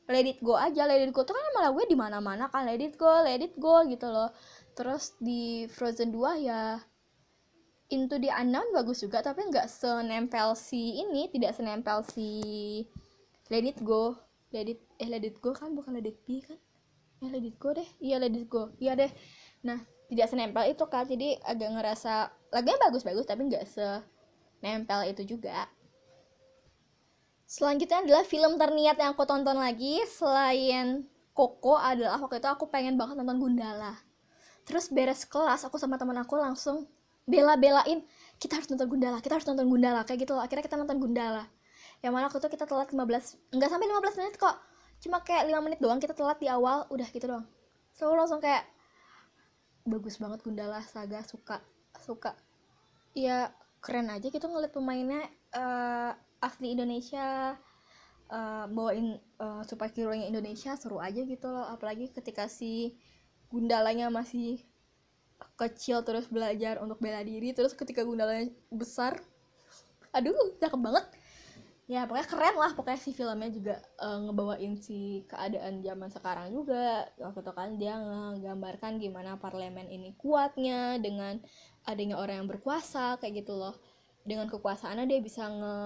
Let 0.06 0.26
It 0.26 0.40
Go 0.42 0.54
aja. 0.54 0.86
Let 0.86 1.02
It 1.02 1.10
Go 1.10 1.26
tuh 1.26 1.34
kan 1.34 1.44
emang 1.54 1.64
lagunya 1.70 1.88
di 1.90 1.98
mana 1.98 2.18
mana 2.22 2.44
kan. 2.46 2.66
Let 2.66 2.82
It 2.82 2.94
Go 2.94 3.10
Let 3.22 3.42
It 3.42 3.54
Go 3.58 3.82
gitu 3.86 4.06
loh. 4.06 4.30
Terus 4.76 5.16
di 5.18 5.66
Frozen 5.72 6.12
2 6.12 6.46
ya 6.46 6.78
Into 7.86 8.18
the 8.18 8.34
Unknown 8.34 8.74
bagus 8.74 8.98
juga 8.98 9.22
tapi 9.22 9.46
nggak 9.46 9.70
senempel 9.70 10.58
si 10.58 10.98
ini 10.98 11.30
tidak 11.30 11.54
senempel 11.54 12.02
si 12.02 12.28
Let 13.46 13.62
It 13.62 13.78
Go. 13.86 14.18
Let 14.50 14.66
It 14.66 14.82
eh 14.98 15.06
Let 15.06 15.22
It 15.22 15.38
Go 15.38 15.54
kan 15.54 15.74
bukan 15.74 15.94
Let 15.94 16.10
It 16.10 16.18
Be 16.26 16.42
kan? 16.42 16.58
Eh 17.22 17.30
Let 17.30 17.46
It 17.46 17.58
Go 17.62 17.70
deh. 17.74 17.86
Iya 18.02 18.18
Let 18.18 18.34
It 18.34 18.50
Go. 18.50 18.74
Iya 18.82 18.98
deh. 18.98 19.10
Nah 19.62 19.78
tidak 20.06 20.28
senempel 20.30 20.62
itu 20.66 20.84
kan 20.86 21.04
jadi 21.06 21.38
agak 21.42 21.70
ngerasa 21.74 22.30
lagunya 22.54 22.78
bagus-bagus 22.78 23.26
tapi 23.26 23.50
nggak 23.50 23.66
senempel 23.66 25.00
itu 25.06 25.36
juga. 25.36 25.66
Selanjutnya 27.46 28.02
adalah 28.02 28.26
film 28.26 28.58
terniat 28.58 28.98
yang 28.98 29.14
aku 29.14 29.22
tonton 29.22 29.54
lagi 29.54 30.02
selain 30.10 31.06
Koko 31.36 31.76
adalah 31.76 32.16
waktu 32.16 32.40
itu 32.40 32.48
aku 32.48 32.72
pengen 32.72 32.96
banget 32.96 33.20
nonton 33.20 33.38
Gundala. 33.38 33.92
Terus 34.64 34.88
beres 34.88 35.28
kelas 35.28 35.68
aku 35.68 35.76
sama 35.76 36.00
teman 36.00 36.16
aku 36.16 36.34
langsung 36.34 36.88
bela-belain 37.28 38.02
kita 38.40 38.56
harus 38.56 38.66
nonton 38.72 38.88
Gundala 38.88 39.18
kita 39.20 39.36
harus 39.36 39.46
nonton 39.46 39.68
Gundala 39.68 40.02
kayak 40.08 40.26
gitu 40.26 40.32
loh. 40.32 40.42
Akhirnya 40.42 40.64
kita 40.64 40.80
nonton 40.80 40.96
Gundala. 40.96 41.44
Yang 42.00 42.12
mana 42.16 42.24
aku 42.32 42.40
tuh 42.40 42.50
kita 42.50 42.64
telat 42.64 42.88
15 42.88 43.52
enggak 43.52 43.68
sampai 43.68 43.86
15 43.86 44.18
menit 44.18 44.34
kok. 44.40 44.56
Cuma 45.04 45.20
kayak 45.20 45.44
5 45.44 45.60
menit 45.60 45.78
doang 45.78 46.00
kita 46.00 46.16
telat 46.16 46.40
di 46.40 46.48
awal 46.48 46.88
udah 46.88 47.08
gitu 47.12 47.28
doang. 47.28 47.46
So 47.92 48.10
langsung 48.16 48.40
kayak 48.40 48.64
bagus 49.86 50.18
banget 50.18 50.42
Gundala 50.42 50.82
Saga 50.84 51.22
suka 51.22 51.62
suka. 52.02 52.34
Ya 53.16 53.54
keren 53.80 54.10
aja 54.10 54.26
gitu 54.28 54.44
ngeliat 54.44 54.74
pemainnya 54.74 55.22
uh, 55.54 56.12
asli 56.42 56.74
Indonesia 56.74 57.54
uh, 58.28 58.66
bawain 58.68 59.16
uh, 59.40 59.62
superhero 59.64 60.12
nya 60.12 60.26
Indonesia 60.28 60.74
seru 60.76 60.98
aja 60.98 61.22
gitu 61.22 61.46
loh. 61.48 61.64
Apalagi 61.70 62.10
ketika 62.10 62.50
si 62.50 62.98
Gundalanya 63.48 64.10
masih 64.10 64.60
kecil 65.56 66.04
terus 66.04 66.28
belajar 66.28 66.80
untuk 66.80 67.00
bela 67.00 67.20
diri 67.24 67.52
terus 67.52 67.72
ketika 67.72 68.04
Gundalanya 68.04 68.48
besar 68.72 69.20
aduh 70.12 70.32
cakep 70.56 70.80
banget 70.80 71.04
ya 71.86 72.02
pokoknya 72.02 72.26
keren 72.26 72.56
lah 72.58 72.74
pokoknya 72.74 72.98
si 72.98 73.14
filmnya 73.14 73.46
juga 73.46 73.78
uh, 74.02 74.18
ngebawain 74.26 74.74
si 74.74 75.22
keadaan 75.30 75.86
zaman 75.86 76.10
sekarang 76.10 76.50
juga. 76.50 77.06
Waktu 77.22 77.40
itu 77.46 77.52
kan 77.54 77.68
dia 77.78 77.94
menggambarkan 77.98 78.98
gimana 78.98 79.38
parlemen 79.38 79.86
ini 79.86 80.18
kuatnya 80.18 80.98
dengan 80.98 81.38
adanya 81.86 82.18
orang 82.18 82.42
yang 82.42 82.48
berkuasa 82.50 83.22
kayak 83.22 83.46
gitu 83.46 83.54
loh. 83.54 83.78
Dengan 84.26 84.50
kekuasaannya 84.50 85.06
dia 85.06 85.22
bisa 85.22 85.46
nge, 85.46 85.76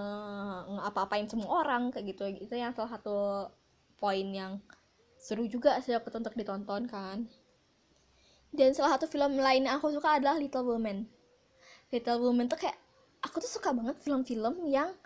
nge 0.73 0.83
apa-apain 0.89 1.29
semua 1.29 1.61
orang 1.61 1.93
kayak 1.93 2.17
gitu. 2.17 2.25
Itu 2.49 2.57
yang 2.57 2.73
salah 2.73 2.97
satu 2.97 3.53
poin 4.01 4.25
yang 4.33 4.57
seru 5.21 5.45
juga 5.45 5.77
sih 5.85 5.93
aku 5.93 6.09
untuk 6.17 6.33
ditonton 6.33 6.89
kan. 6.89 7.29
Dan 8.51 8.73
salah 8.73 8.97
satu 8.97 9.05
film 9.05 9.37
lain 9.37 9.69
yang 9.69 9.77
aku 9.77 9.93
suka 9.93 10.17
adalah 10.17 10.41
Little 10.41 10.65
Women. 10.65 11.05
Little 11.93 12.25
Women 12.25 12.49
tuh 12.49 12.57
kayak 12.57 12.81
aku 13.21 13.45
tuh 13.45 13.61
suka 13.61 13.77
banget 13.77 14.01
film-film 14.01 14.65
yang 14.65 14.97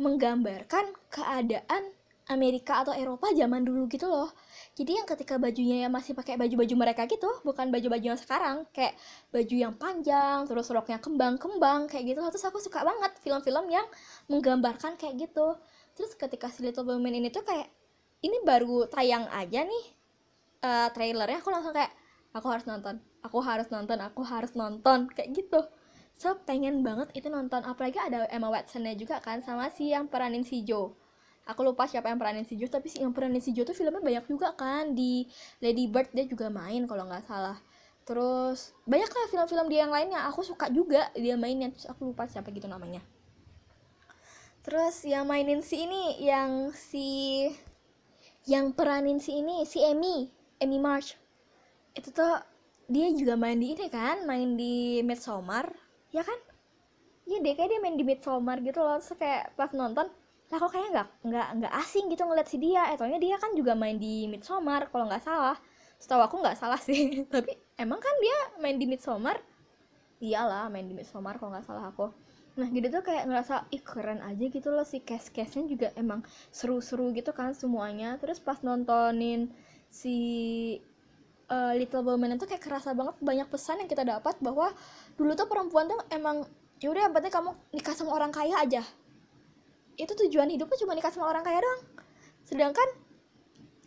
menggambarkan 0.00 0.92
keadaan 1.12 1.92
Amerika 2.30 2.86
atau 2.86 2.94
Eropa 2.94 3.34
zaman 3.34 3.66
dulu 3.66 3.90
gitu 3.90 4.06
loh. 4.06 4.30
Jadi 4.78 4.96
yang 4.96 5.06
ketika 5.10 5.36
bajunya 5.36 5.84
ya 5.84 5.88
masih 5.90 6.14
pakai 6.14 6.38
baju-baju 6.38 6.74
mereka 6.78 7.04
gitu 7.10 7.28
bukan 7.42 7.68
baju-baju 7.68 8.14
yang 8.14 8.20
sekarang 8.20 8.64
kayak 8.70 8.96
baju 9.34 9.54
yang 9.58 9.74
panjang 9.76 10.46
terus 10.48 10.70
roknya 10.70 11.02
kembang-kembang 11.02 11.90
kayak 11.90 12.14
gitu 12.14 12.22
terus 12.30 12.46
aku 12.46 12.62
suka 12.62 12.86
banget 12.86 13.12
film-film 13.20 13.68
yang 13.68 13.84
menggambarkan 14.30 14.96
kayak 14.96 15.28
gitu. 15.28 15.58
Terus 15.92 16.14
ketika 16.16 16.48
si 16.48 16.64
Little 16.64 16.88
Women 16.88 17.20
ini 17.20 17.28
tuh 17.28 17.44
kayak 17.44 17.68
ini 18.22 18.38
baru 18.46 18.86
tayang 18.86 19.26
aja 19.28 19.66
nih 19.66 19.84
uh, 20.62 20.88
trailernya 20.94 21.42
aku 21.42 21.50
langsung 21.50 21.74
kayak 21.74 21.90
aku 22.32 22.46
harus 22.48 22.64
nonton 22.64 23.02
aku 23.20 23.38
harus 23.42 23.68
nonton 23.68 23.98
aku 23.98 24.22
harus 24.22 24.52
nonton 24.54 25.10
kayak 25.10 25.30
gitu 25.34 25.60
so 26.22 26.38
pengen 26.46 26.86
banget 26.86 27.10
itu 27.18 27.26
nonton. 27.26 27.66
Apalagi 27.66 27.98
ada 27.98 28.30
Emma 28.30 28.46
Watsonnya 28.46 28.94
juga 28.94 29.18
kan 29.18 29.42
sama 29.42 29.66
si 29.74 29.90
yang 29.90 30.06
peranin 30.06 30.46
si 30.46 30.62
Joe. 30.62 30.94
Aku 31.50 31.66
lupa 31.66 31.90
siapa 31.90 32.06
yang 32.06 32.22
peranin 32.22 32.46
si 32.46 32.54
Joe 32.54 32.70
tapi 32.70 32.86
si 32.86 33.02
yang 33.02 33.10
peranin 33.10 33.42
si 33.42 33.50
Joe 33.50 33.66
tuh 33.66 33.74
filmnya 33.74 33.98
banyak 33.98 34.30
juga 34.30 34.54
kan. 34.54 34.94
Di 34.94 35.26
Lady 35.58 35.90
Bird 35.90 36.14
dia 36.14 36.22
juga 36.30 36.46
main 36.46 36.86
kalau 36.86 37.10
nggak 37.10 37.26
salah. 37.26 37.58
Terus 38.06 38.70
banyak 38.86 39.10
lah 39.10 39.26
film-film 39.34 39.66
dia 39.66 39.82
yang 39.82 39.90
lainnya. 39.90 40.22
Aku 40.30 40.46
suka 40.46 40.70
juga 40.70 41.10
dia 41.18 41.34
mainnya 41.34 41.74
terus 41.74 41.90
aku 41.90 42.14
lupa 42.14 42.30
siapa 42.30 42.54
gitu 42.54 42.70
namanya. 42.70 43.02
Terus 44.62 45.02
yang 45.02 45.26
mainin 45.26 45.58
si 45.66 45.90
ini 45.90 46.22
yang 46.22 46.70
si 46.70 47.50
yang 48.46 48.70
peranin 48.70 49.18
si 49.18 49.42
ini 49.42 49.66
si 49.66 49.82
Emmy 49.82 50.30
Emmy 50.62 50.78
March. 50.78 51.18
Itu 51.98 52.14
tuh 52.14 52.38
dia 52.86 53.10
juga 53.10 53.34
main 53.34 53.58
di 53.58 53.74
ini 53.74 53.90
kan 53.90 54.22
main 54.22 54.54
di 54.54 55.02
Midsommar 55.02 55.91
ya 56.12 56.22
kan? 56.22 56.38
Iya 57.26 57.38
deh 57.40 57.54
kayak 57.56 57.70
dia 57.72 57.80
main 57.80 57.96
di 57.96 58.04
Midsommar 58.04 58.60
gitu 58.60 58.80
loh. 58.84 59.00
Terus 59.00 59.16
kayak 59.18 59.56
pas 59.56 59.70
nonton 59.72 60.06
lah 60.52 60.58
kok 60.60 60.68
kayaknya 60.68 60.90
nggak 60.92 61.08
nggak 61.32 61.48
nggak 61.64 61.74
asing 61.80 62.04
gitu 62.12 62.22
ngeliat 62.28 62.48
si 62.48 62.56
dia. 62.60 62.92
Eh 62.92 62.96
dia 63.18 63.36
kan 63.40 63.56
juga 63.56 63.72
main 63.72 63.96
di 63.96 64.28
Midsommar 64.28 64.92
kalau 64.92 65.08
nggak 65.08 65.24
salah. 65.24 65.56
Setahu 65.96 66.20
aku 66.20 66.36
nggak 66.44 66.58
salah 66.60 66.78
sih. 66.78 67.00
Tapi 67.34 67.56
emang 67.80 67.98
kan 67.98 68.14
dia 68.20 68.38
main 68.60 68.76
di 68.76 68.84
Midsommar? 68.84 69.40
Iyalah 70.22 70.68
main 70.68 70.86
di 70.86 70.94
Midsommar 70.94 71.40
kalau 71.40 71.56
nggak 71.56 71.66
salah 71.66 71.88
aku. 71.88 72.12
Nah 72.60 72.68
gitu 72.68 72.92
tuh 72.92 73.00
kayak 73.00 73.24
ngerasa 73.32 73.64
ih 73.72 73.80
keren 73.80 74.20
aja 74.20 74.44
gitu 74.44 74.68
loh 74.68 74.84
si 74.84 75.00
cast 75.00 75.32
castnya 75.32 75.64
juga 75.64 75.88
emang 75.96 76.20
seru-seru 76.52 77.16
gitu 77.16 77.32
kan 77.32 77.56
semuanya. 77.56 78.20
Terus 78.20 78.36
pas 78.36 78.60
nontonin 78.60 79.48
si 79.88 80.16
uh, 81.52 81.72
Little 81.76 82.04
Women 82.04 82.36
itu 82.36 82.44
kayak 82.48 82.64
kerasa 82.64 82.96
banget 82.96 83.16
banyak 83.20 83.48
pesan 83.48 83.84
yang 83.84 83.90
kita 83.90 84.04
dapat 84.04 84.36
bahwa 84.40 84.72
dulu 85.16 85.32
tuh 85.36 85.48
perempuan 85.48 85.88
tuh 85.88 86.00
emang 86.08 86.46
yaudah 86.82 87.06
yang 87.08 87.14
penting 87.14 87.32
kamu 87.32 87.50
nikah 87.70 87.94
sama 87.94 88.16
orang 88.16 88.34
kaya 88.34 88.58
aja. 88.58 88.82
Itu 89.94 90.12
tujuan 90.26 90.50
hidupnya 90.50 90.76
cuma 90.82 90.92
nikah 90.98 91.12
sama 91.14 91.30
orang 91.30 91.46
kaya 91.46 91.62
doang. 91.62 91.82
Sedangkan 92.42 92.88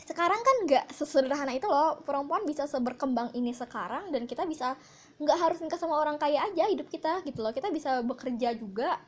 sekarang 0.06 0.40
kan 0.40 0.56
nggak 0.68 0.86
sesederhana 0.94 1.52
itu 1.56 1.68
loh. 1.68 2.00
Perempuan 2.06 2.48
bisa 2.48 2.70
seberkembang 2.70 3.36
ini 3.36 3.52
sekarang 3.52 4.14
dan 4.16 4.30
kita 4.30 4.48
bisa 4.48 4.80
nggak 5.20 5.38
harus 5.40 5.60
nikah 5.60 5.80
sama 5.80 6.00
orang 6.00 6.16
kaya 6.16 6.44
aja 6.46 6.70
hidup 6.72 6.88
kita 6.88 7.20
gitu 7.28 7.44
loh. 7.44 7.52
Kita 7.52 7.68
bisa 7.74 8.00
bekerja 8.06 8.56
juga. 8.56 9.02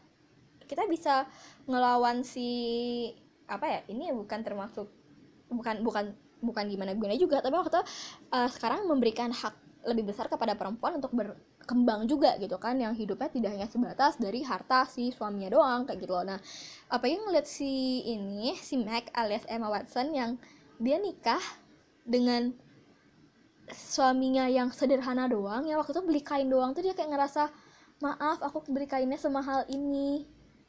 Kita 0.67 0.83
bisa 0.83 1.23
ngelawan 1.63 2.27
si 2.27 2.47
apa 3.47 3.63
ya 3.63 3.79
ini 3.87 4.11
bukan 4.11 4.43
termasuk 4.43 4.91
bukan 5.47 5.79
bukan 5.79 6.11
bukan 6.43 6.65
gimana 6.67 6.91
gimana 6.93 7.15
juga 7.15 7.39
tapi 7.39 7.55
waktu 7.55 7.79
uh, 8.35 8.49
sekarang 8.51 8.85
memberikan 8.85 9.31
hak 9.31 9.55
lebih 9.85 10.09
besar 10.09 10.25
kepada 10.27 10.57
perempuan 10.57 10.97
untuk 10.97 11.13
berkembang 11.13 12.09
juga 12.09 12.35
gitu 12.41 12.57
kan 12.57 12.75
yang 12.79 12.97
hidupnya 12.97 13.29
tidak 13.29 13.51
hanya 13.53 13.67
sebatas 13.69 14.17
dari 14.17 14.41
harta 14.41 14.89
si 14.89 15.13
suaminya 15.13 15.53
doang 15.53 15.85
kayak 15.85 15.99
gitu 16.01 16.13
loh. 16.17 16.25
Nah 16.25 16.39
apa 16.89 17.05
yang 17.05 17.27
ngeliat 17.27 17.45
si 17.45 18.01
ini 18.07 18.57
si 18.57 18.81
Mac 18.81 19.13
alias 19.13 19.45
Emma 19.45 19.69
Watson 19.69 20.11
yang 20.15 20.31
dia 20.81 20.97
nikah 20.97 21.41
dengan 22.07 22.55
suaminya 23.67 24.47
yang 24.47 24.71
sederhana 24.71 25.27
doang 25.27 25.67
ya 25.67 25.75
waktu 25.75 25.91
itu 25.91 26.03
beli 26.03 26.21
kain 26.23 26.47
doang 26.47 26.71
tuh 26.71 26.81
dia 26.83 26.95
kayak 26.95 27.11
ngerasa 27.11 27.51
maaf 27.99 28.39
aku 28.45 28.63
beli 28.69 28.85
kainnya 28.85 29.17
semahal 29.17 29.65
ini. 29.69 30.25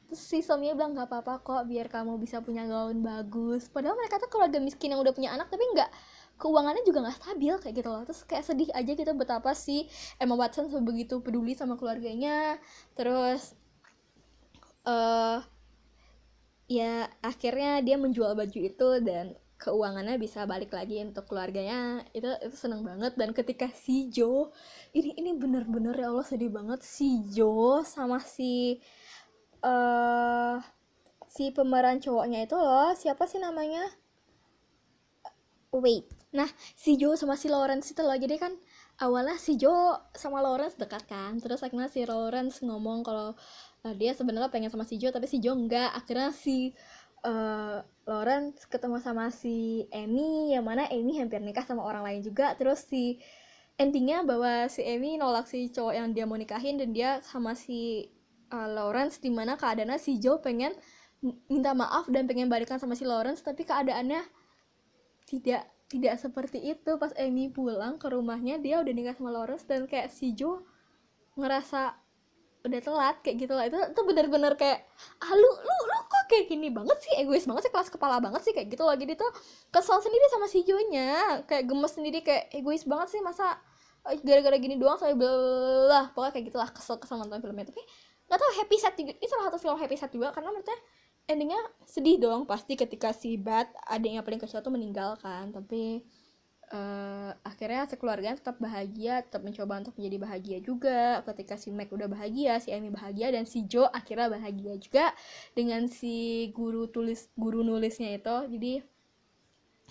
Terus 0.08 0.24
si 0.24 0.38
suaminya 0.40 0.72
bilang 0.72 0.96
nggak 0.96 1.08
apa-apa 1.12 1.34
kok 1.44 1.62
biar 1.68 1.92
kamu 1.92 2.16
bisa 2.16 2.40
punya 2.40 2.64
gaun 2.64 3.04
bagus. 3.04 3.68
Padahal 3.68 3.92
mereka 3.98 4.16
tuh 4.16 4.32
keluarga 4.32 4.56
miskin 4.56 4.96
yang 4.96 5.00
udah 5.04 5.12
punya 5.12 5.36
anak 5.36 5.52
tapi 5.52 5.68
nggak 5.68 5.90
keuangannya 6.38 6.86
juga 6.86 7.02
nggak 7.04 7.18
stabil 7.18 7.54
kayak 7.58 7.74
gitu 7.74 7.88
loh. 7.90 8.02
Terus 8.06 8.22
kayak 8.24 8.44
sedih 8.46 8.70
aja 8.72 8.92
gitu 8.94 9.12
betapa 9.18 9.52
si 9.52 9.90
Emma 10.22 10.38
Watson 10.38 10.70
sebegitu 10.70 11.18
peduli 11.20 11.52
sama 11.58 11.74
keluarganya. 11.74 12.56
Terus 12.94 13.58
uh, 14.86 15.42
ya 16.70 17.10
akhirnya 17.20 17.82
dia 17.82 17.98
menjual 17.98 18.38
baju 18.38 18.58
itu 18.62 18.88
dan 19.02 19.34
keuangannya 19.58 20.14
bisa 20.22 20.46
balik 20.46 20.70
lagi 20.70 21.02
untuk 21.02 21.26
keluarganya. 21.26 22.06
Itu 22.14 22.30
itu 22.38 22.56
seneng 22.56 22.86
banget. 22.86 23.18
Dan 23.18 23.34
ketika 23.34 23.66
si 23.74 24.08
Jo 24.14 24.54
ini 24.94 25.18
ini 25.18 25.34
bener-bener 25.34 25.98
ya 25.98 26.14
Allah 26.14 26.26
sedih 26.26 26.54
banget. 26.54 26.86
Si 26.86 27.26
Jo 27.34 27.82
sama 27.82 28.22
si 28.22 28.78
uh, 29.66 30.62
si 31.26 31.50
pemeran 31.50 31.98
cowoknya 31.98 32.46
itu 32.46 32.54
loh 32.54 32.94
siapa 32.94 33.26
sih 33.26 33.42
namanya? 33.42 33.82
Wait 35.74 36.17
nah 36.28 36.48
si 36.76 37.00
Joe 37.00 37.16
sama 37.16 37.40
si 37.40 37.48
Lawrence 37.48 37.92
itu 37.92 38.00
loh. 38.04 38.16
Jadi 38.16 38.36
kan 38.36 38.52
awalnya 39.00 39.40
si 39.40 39.56
Joe 39.56 39.96
sama 40.12 40.44
Lawrence 40.44 40.76
dekat 40.76 41.08
kan. 41.08 41.40
Terus 41.40 41.64
akhirnya 41.64 41.88
si 41.88 42.04
Lawrence 42.04 42.60
ngomong 42.60 43.00
kalau 43.06 43.32
uh, 43.84 43.94
dia 43.96 44.12
sebenarnya 44.12 44.52
pengen 44.52 44.68
sama 44.68 44.84
si 44.84 45.00
Joe 45.00 45.14
tapi 45.14 45.24
si 45.24 45.40
Joe 45.40 45.56
enggak. 45.56 45.94
Akhirnya 45.96 46.34
si 46.36 46.76
uh, 47.24 47.80
Lawrence 48.04 48.68
ketemu 48.68 49.00
sama 49.00 49.32
si 49.32 49.88
Amy 49.94 50.52
yang 50.52 50.68
mana 50.68 50.84
Amy 50.92 51.16
hampir 51.16 51.40
nikah 51.40 51.64
sama 51.64 51.82
orang 51.84 52.04
lain 52.04 52.20
juga. 52.20 52.52
Terus 52.60 52.84
si 52.84 53.18
endingnya 53.78 54.26
bahwa 54.26 54.66
si 54.66 54.82
Amy 54.82 55.16
nolak 55.16 55.46
si 55.46 55.70
cowok 55.70 55.94
yang 55.94 56.10
dia 56.10 56.26
mau 56.26 56.36
nikahin 56.36 56.76
dan 56.76 56.90
dia 56.90 57.22
sama 57.22 57.54
si 57.54 58.10
uh, 58.50 58.68
Lawrence 58.68 59.22
di 59.22 59.30
mana 59.30 59.54
keadaannya 59.54 59.96
si 60.02 60.18
Joe 60.18 60.42
pengen 60.42 60.74
minta 61.50 61.74
maaf 61.74 62.06
dan 62.10 62.30
pengen 62.30 62.46
balikan 62.46 62.78
sama 62.78 62.94
si 62.94 63.02
Lawrence 63.02 63.42
tapi 63.42 63.66
keadaannya 63.66 64.22
tidak 65.26 65.66
tidak 65.88 66.20
seperti 66.20 66.60
itu. 66.62 66.90
Pas 67.00 67.12
Amy 67.16 67.48
pulang 67.48 67.96
ke 67.96 68.06
rumahnya 68.12 68.60
dia 68.60 68.80
udah 68.84 68.92
nikah 68.92 69.16
sama 69.16 69.32
Lawrence 69.32 69.64
dan 69.64 69.88
kayak 69.88 70.12
si 70.12 70.36
Joe 70.36 70.62
ngerasa 71.34 71.96
udah 72.68 72.80
telat 72.84 73.16
kayak 73.24 73.36
gitu 73.48 73.52
lah. 73.56 73.64
Itu 73.66 73.78
itu 73.80 74.00
bener-bener 74.04 74.52
kayak 74.54 74.84
ah 75.24 75.32
lu 75.32 75.48
lu 75.48 75.74
lu 75.88 75.98
kok 76.06 76.24
kayak 76.28 76.44
gini 76.52 76.68
banget 76.68 76.98
sih? 77.00 77.12
Egois 77.16 77.48
banget 77.48 77.68
sih 77.68 77.72
kelas 77.72 77.88
kepala 77.88 78.20
banget 78.20 78.44
sih 78.44 78.52
kayak 78.52 78.68
gitu 78.68 78.84
loh. 78.84 78.94
Jadi 78.94 79.16
tuh 79.16 79.30
kesel 79.72 79.98
sendiri 80.04 80.26
sama 80.28 80.46
si 80.46 80.62
Joe 80.68 80.84
nya 80.92 81.42
kayak 81.48 81.64
gemes 81.64 81.92
sendiri 81.96 82.20
kayak 82.20 82.52
egois 82.52 82.84
banget 82.84 83.08
sih 83.16 83.20
masa 83.24 83.56
eh, 84.06 84.20
gara-gara 84.20 84.56
gini 84.60 84.76
doang 84.76 85.00
saya 85.00 85.16
belah 85.16 86.12
pokoknya 86.12 86.32
kayak 86.36 86.46
gitulah 86.52 86.68
kesel 86.70 86.96
kesel 87.00 87.16
nonton 87.16 87.40
filmnya. 87.40 87.66
Tapi 87.68 87.82
nggak 88.28 88.38
tahu 88.44 88.52
happy 88.60 88.76
sad 88.76 88.94
juga 89.00 89.12
ini 89.16 89.26
salah 89.26 89.44
satu 89.48 89.56
film 89.56 89.76
happy 89.80 89.96
sad 89.96 90.12
juga 90.12 90.28
karena 90.36 90.52
menurutnya 90.52 90.78
endingnya 91.28 91.60
sedih 91.84 92.16
dong 92.16 92.48
pasti 92.48 92.74
ketika 92.74 93.12
si 93.12 93.36
Bat 93.36 93.68
adiknya 93.84 94.24
paling 94.24 94.40
kecil 94.40 94.64
tuh 94.64 94.72
meninggal 94.72 95.20
kan. 95.20 95.52
Tapi 95.52 96.00
uh, 96.72 97.30
akhirnya 97.44 97.84
sekeluarga 97.84 98.34
tetap 98.34 98.56
bahagia 98.56 99.20
tetap 99.20 99.44
mencoba 99.44 99.84
untuk 99.84 99.94
menjadi 100.00 100.16
bahagia 100.18 100.58
juga. 100.64 101.20
Ketika 101.28 101.60
si 101.60 101.68
Mac 101.70 101.92
udah 101.92 102.08
bahagia 102.08 102.56
si 102.58 102.72
Amy 102.72 102.88
bahagia 102.88 103.28
dan 103.28 103.44
si 103.44 103.68
Joe 103.68 103.86
akhirnya 103.92 104.32
bahagia 104.32 104.74
juga 104.80 105.12
dengan 105.52 105.86
si 105.86 106.48
guru 106.56 106.88
tulis 106.88 107.28
guru 107.36 107.60
nulisnya 107.60 108.16
itu. 108.16 108.36
Jadi 108.48 108.72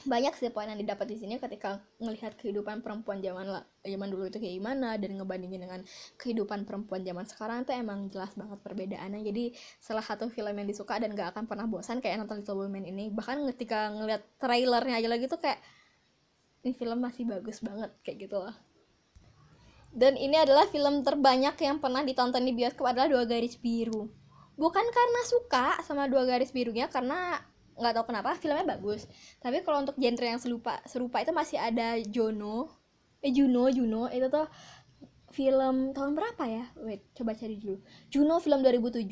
banyak 0.06 0.30
sih 0.38 0.54
poin 0.54 0.70
yang 0.70 0.78
didapat 0.78 1.10
di 1.10 1.18
sini 1.18 1.42
ketika 1.42 1.82
melihat 1.98 2.38
kehidupan 2.38 2.86
perempuan 2.86 3.18
zaman 3.18 3.66
zaman 3.82 4.08
dulu 4.14 4.30
itu 4.30 4.38
kayak 4.38 4.62
gimana 4.62 4.94
dan 5.02 5.18
ngebandingin 5.18 5.66
dengan 5.66 5.82
kehidupan 6.22 6.70
perempuan 6.70 7.02
zaman 7.02 7.26
sekarang 7.26 7.66
itu 7.66 7.74
emang 7.74 8.06
jelas 8.14 8.30
banget 8.38 8.62
perbedaannya. 8.62 9.26
Jadi 9.26 9.58
salah 9.82 10.06
satu 10.06 10.30
film 10.30 10.54
yang 10.54 10.70
disuka 10.70 11.02
dan 11.02 11.18
gak 11.18 11.34
akan 11.34 11.50
pernah 11.50 11.66
bosan 11.66 11.98
kayak 11.98 12.22
nonton 12.22 12.46
Little 12.46 12.62
Women 12.62 12.86
ini. 12.86 13.10
Bahkan 13.10 13.42
ketika 13.58 13.90
ngeliat 13.90 14.22
trailernya 14.38 15.02
aja 15.02 15.10
lagi 15.10 15.26
tuh 15.26 15.42
kayak 15.42 15.58
ini 16.62 16.78
film 16.78 17.02
masih 17.02 17.26
bagus 17.26 17.66
banget 17.66 17.90
kayak 18.06 18.30
gitu 18.30 18.38
loh. 18.38 18.54
Dan 19.90 20.14
ini 20.14 20.38
adalah 20.38 20.70
film 20.70 21.02
terbanyak 21.02 21.58
yang 21.58 21.82
pernah 21.82 22.06
ditonton 22.06 22.46
di 22.46 22.54
bioskop 22.54 22.86
adalah 22.86 23.10
Dua 23.10 23.26
Garis 23.26 23.58
Biru. 23.58 24.14
Bukan 24.58 24.86
karena 24.90 25.22
suka 25.22 25.66
sama 25.86 26.10
dua 26.10 26.26
garis 26.26 26.50
birunya 26.50 26.90
karena 26.90 27.38
nggak 27.78 27.94
tahu 27.94 28.06
kenapa 28.10 28.36
filmnya 28.36 28.66
bagus. 28.66 29.06
Tapi 29.40 29.62
kalau 29.62 29.86
untuk 29.86 29.96
genre 29.96 30.26
yang 30.26 30.42
serupa 30.42 30.82
serupa 30.90 31.22
itu 31.22 31.32
masih 31.32 31.62
ada 31.62 32.02
Jono 32.04 32.70
eh 33.22 33.34
Juno 33.34 33.70
Juno 33.70 34.10
itu 34.10 34.28
tuh 34.30 34.46
film 35.34 35.94
tahun 35.94 36.12
berapa 36.18 36.44
ya? 36.50 36.66
Wait 36.82 37.06
coba 37.14 37.38
cari 37.38 37.56
dulu. 37.62 37.78
Juno 38.10 38.42
film 38.42 38.66
2007 38.66 39.06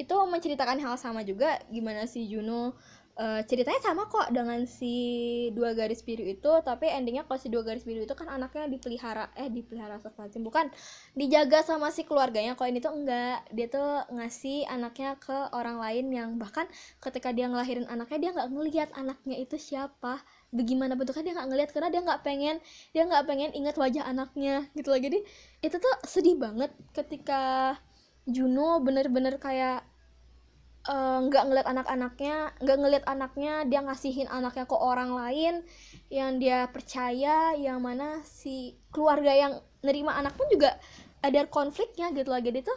itu 0.00 0.14
menceritakan 0.14 0.82
hal 0.82 0.94
sama 0.98 1.22
juga 1.22 1.62
gimana 1.70 2.08
si 2.10 2.26
Juno 2.26 2.74
uh, 3.18 3.40
ceritanya 3.44 3.80
sama 3.82 4.08
kok 4.08 4.32
dengan 4.32 4.64
si 4.64 4.94
dua 5.52 5.76
garis 5.76 6.00
biru 6.00 6.24
itu 6.24 6.52
tapi 6.64 6.88
endingnya 6.88 7.28
kalau 7.28 7.36
si 7.40 7.52
dua 7.52 7.60
garis 7.60 7.84
biru 7.84 8.04
itu 8.04 8.14
kan 8.16 8.28
anaknya 8.32 8.68
dipelihara 8.70 9.28
eh 9.36 9.52
dipelihara 9.52 10.00
astagfirullahaladzim 10.00 10.42
bukan 10.44 10.66
dijaga 11.12 11.60
sama 11.64 11.92
si 11.92 12.08
keluarganya. 12.08 12.56
Kalau 12.56 12.68
ini 12.72 12.80
tuh 12.80 12.92
enggak 12.94 13.44
dia 13.52 13.66
tuh 13.68 14.06
ngasih 14.12 14.64
anaknya 14.68 15.16
ke 15.20 15.36
orang 15.52 15.76
lain 15.80 16.06
yang 16.12 16.30
bahkan 16.40 16.64
ketika 17.02 17.34
dia 17.34 17.48
ngelahirin 17.48 17.84
anaknya 17.88 18.18
dia 18.18 18.30
nggak 18.32 18.48
ngelihat 18.52 18.88
anaknya 18.96 19.36
itu 19.40 19.56
siapa. 19.60 20.22
Bagaimana 20.52 20.96
bentuknya 20.96 21.32
dia 21.32 21.34
nggak 21.36 21.48
ngelihat 21.48 21.70
karena 21.72 21.88
dia 21.88 22.00
nggak 22.04 22.20
pengen 22.24 22.56
dia 22.92 23.02
nggak 23.08 23.24
pengen 23.24 23.50
ingat 23.56 23.76
wajah 23.76 24.04
anaknya 24.04 24.68
gitu 24.76 24.88
loh. 24.92 25.00
Jadi 25.00 25.18
itu 25.64 25.76
tuh 25.76 25.94
sedih 26.04 26.36
banget 26.40 26.72
ketika 26.92 27.76
Juno 28.22 28.78
bener-bener 28.78 29.34
kayak 29.42 29.82
nggak 30.82 31.44
uh, 31.44 31.46
ngeliat 31.46 31.66
anak-anaknya 31.70 32.58
nggak 32.58 32.78
ngeliat 32.82 33.04
anaknya 33.06 33.62
dia 33.70 33.80
ngasihin 33.86 34.26
anaknya 34.26 34.66
ke 34.66 34.74
orang 34.74 35.14
lain 35.14 35.62
yang 36.10 36.42
dia 36.42 36.66
percaya 36.74 37.54
yang 37.54 37.78
mana 37.78 38.18
si 38.26 38.74
keluarga 38.90 39.30
yang 39.30 39.52
nerima 39.86 40.18
anak 40.18 40.34
pun 40.34 40.50
juga 40.50 40.74
ada 41.22 41.46
konfliknya 41.46 42.10
gitu 42.10 42.34
lagi 42.34 42.50
itu 42.50 42.74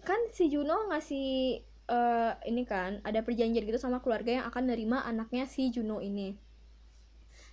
kan 0.00 0.16
si 0.32 0.48
Juno 0.48 0.88
ngasih 0.88 1.60
uh, 1.92 2.40
ini 2.48 2.64
kan 2.64 3.04
ada 3.04 3.20
perjanjian 3.20 3.68
gitu 3.68 3.76
sama 3.76 4.00
keluarga 4.00 4.40
yang 4.40 4.46
akan 4.48 4.72
nerima 4.72 5.04
anaknya 5.04 5.44
si 5.44 5.68
Juno 5.68 6.00
ini. 6.00 6.32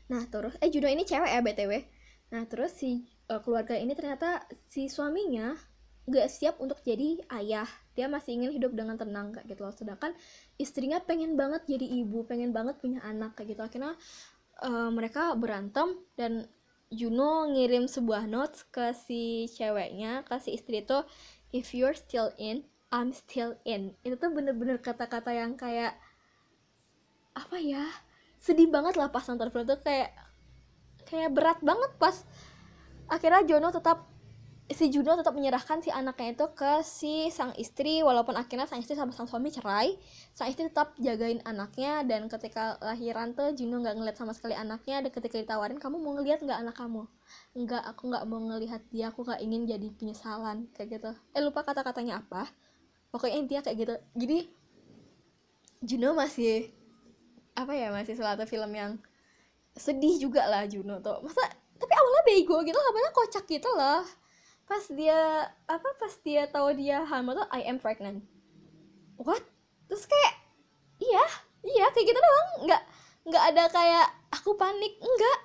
Nah 0.08 0.24
terus 0.32 0.56
eh 0.63 0.72
Juno 0.72 0.88
ini 0.88 1.04
cewek 1.04 1.28
ya 1.28 1.43
btw 1.43 1.74
nah 2.34 2.50
terus 2.50 2.74
si 2.74 3.06
uh, 3.30 3.43
keluarga 3.46 3.78
ini 3.78 3.93
ternyata 3.93 4.48
si 4.65 4.89
suaminya 4.89 5.54
gak 6.09 6.27
siap 6.27 6.59
untuk 6.59 6.79
jadi 6.83 7.23
ayah. 7.39 7.69
Dia 7.95 8.11
masih 8.11 8.35
ingin 8.35 8.51
hidup 8.51 8.75
dengan 8.75 8.99
tenang 8.99 9.31
kayak 9.31 9.47
gitu 9.47 9.61
loh. 9.63 9.73
Sedangkan 9.75 10.11
istrinya 10.59 10.99
pengen 10.99 11.39
banget 11.39 11.63
jadi 11.67 11.85
ibu 12.03 12.27
pengen 12.27 12.51
banget 12.51 12.79
punya 12.79 12.99
anak 13.05 13.39
kayak 13.39 13.55
gitu. 13.55 13.61
Akhirnya 13.63 13.95
uh, 14.63 14.89
mereka 14.91 15.31
berantem 15.39 15.95
dan 16.19 16.47
Juno 16.93 17.49
ngirim 17.49 17.89
sebuah 17.89 18.29
notes 18.29 18.69
ke 18.69 18.93
si 18.93 19.49
ceweknya 19.49 20.21
ke 20.29 20.37
si 20.37 20.53
istri 20.53 20.85
itu 20.85 21.01
if 21.49 21.73
you're 21.73 21.97
still 21.97 22.29
in 22.37 22.61
I'm 22.93 23.09
still 23.09 23.57
in. 23.65 23.97
Itu 24.05 24.21
tuh 24.21 24.29
bener-bener 24.29 24.77
kata-kata 24.77 25.33
yang 25.33 25.57
kayak 25.57 25.97
apa 27.33 27.57
ya 27.57 27.81
sedih 28.37 28.69
banget 28.69 28.93
lah 28.93 29.09
pas 29.09 29.25
nonton 29.25 29.49
film 29.49 29.65
tuh 29.65 29.81
kayak 29.81 30.13
kayak 31.09 31.33
berat 31.33 31.57
banget 31.65 31.89
pas 31.97 32.13
akhirnya 33.09 33.41
Juno 33.49 33.73
tetap 33.73 34.12
si 34.71 34.88
Juno 34.88 35.19
tetap 35.19 35.36
menyerahkan 35.36 35.84
si 35.84 35.91
anaknya 35.91 36.39
itu 36.39 36.47
ke 36.56 36.80
si 36.88 37.28
sang 37.36 37.52
istri 37.60 37.99
walaupun 37.99 38.32
akhirnya 38.39 38.63
sang 38.63 38.80
istri 38.80 38.95
sama 38.95 39.12
sang 39.12 39.28
suami 39.28 39.52
cerai. 39.52 39.99
Sang 40.32 40.47
istri 40.47 40.71
tetap 40.71 40.95
jagain 40.95 41.43
anaknya 41.43 42.08
dan 42.08 42.32
ketika 42.32 42.80
lahiran 42.80 43.36
tuh 43.36 43.52
Juno 43.52 43.84
nggak 43.84 43.95
ngeliat 43.99 44.15
sama 44.15 44.32
sekali 44.32 44.56
anaknya 44.56 45.04
dan 45.04 45.12
ketika 45.12 45.36
ditawarin 45.36 45.84
kamu 45.84 45.99
mau 45.99 46.15
ngeliat 46.15 46.39
nggak 46.39 46.60
anak 46.63 46.76
kamu? 46.80 47.04
Nggak 47.60 47.84
aku 47.84 48.04
nggak 48.08 48.23
mau 48.23 48.39
ngelihat 48.39 48.82
dia 48.88 49.12
aku 49.12 49.28
nggak 49.28 49.41
ingin 49.43 49.62
jadi 49.67 49.88
penyesalan 49.99 50.71
kayak 50.71 50.88
gitu. 50.95 51.12
Eh 51.36 51.41
lupa 51.43 51.67
kata-katanya 51.67 52.23
apa. 52.23 52.47
Pokoknya 53.12 53.43
intinya 53.43 53.62
kayak 53.67 53.78
gitu. 53.84 53.95
Jadi 54.15 54.38
Juno 55.84 56.15
masih 56.15 56.71
apa 57.54 57.76
ya 57.76 57.91
masih 57.91 58.15
suatu 58.15 58.47
film 58.47 58.71
yang 58.71 58.95
sedih 59.76 60.23
juga 60.23 60.47
lah 60.47 60.63
Juno 60.71 61.04
tuh. 61.04 61.19
Masa 61.19 61.52
tapi 61.76 61.93
awalnya 61.99 62.23
bego 62.23 62.58
gitu 62.63 62.80
awalnya 62.80 63.12
kocak 63.12 63.43
gitu 63.43 63.67
loh 63.76 64.22
pas 64.63 64.84
dia 64.89 65.49
apa 65.67 65.89
pas 65.99 66.13
dia 66.23 66.47
tahu 66.47 66.73
dia 66.76 67.04
hamil 67.04 67.38
tuh 67.38 67.47
I 67.52 67.67
am 67.67 67.78
pregnant. 67.78 68.23
What? 69.19 69.43
Terus 69.91 70.08
kayak 70.08 70.34
iya 71.04 71.26
iya 71.63 71.86
kayak 71.91 72.06
gitu 72.08 72.19
doang. 72.19 72.49
Nggak 72.67 72.82
nggak 73.23 73.43
ada 73.56 73.63
kayak 73.71 74.08
aku 74.36 74.60
panik 74.60 74.99
enggak 74.99 75.39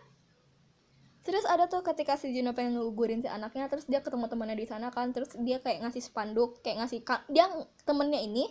terus 1.23 1.45
ada 1.45 1.69
tuh 1.69 1.85
ketika 1.85 2.17
si 2.17 2.33
Juno 2.33 2.57
pengen 2.57 2.81
ngugurin 2.81 3.21
si 3.21 3.29
anaknya 3.29 3.69
terus 3.69 3.85
dia 3.85 4.01
ketemu 4.01 4.33
temannya 4.33 4.57
di 4.57 4.65
sana 4.65 4.89
kan 4.89 5.13
terus 5.13 5.37
dia 5.37 5.61
kayak 5.61 5.85
ngasih 5.85 6.01
spanduk 6.01 6.65
kayak 6.65 6.81
ngasih 6.81 7.05
dia 7.29 7.45
temennya 7.85 8.17
ini 8.25 8.49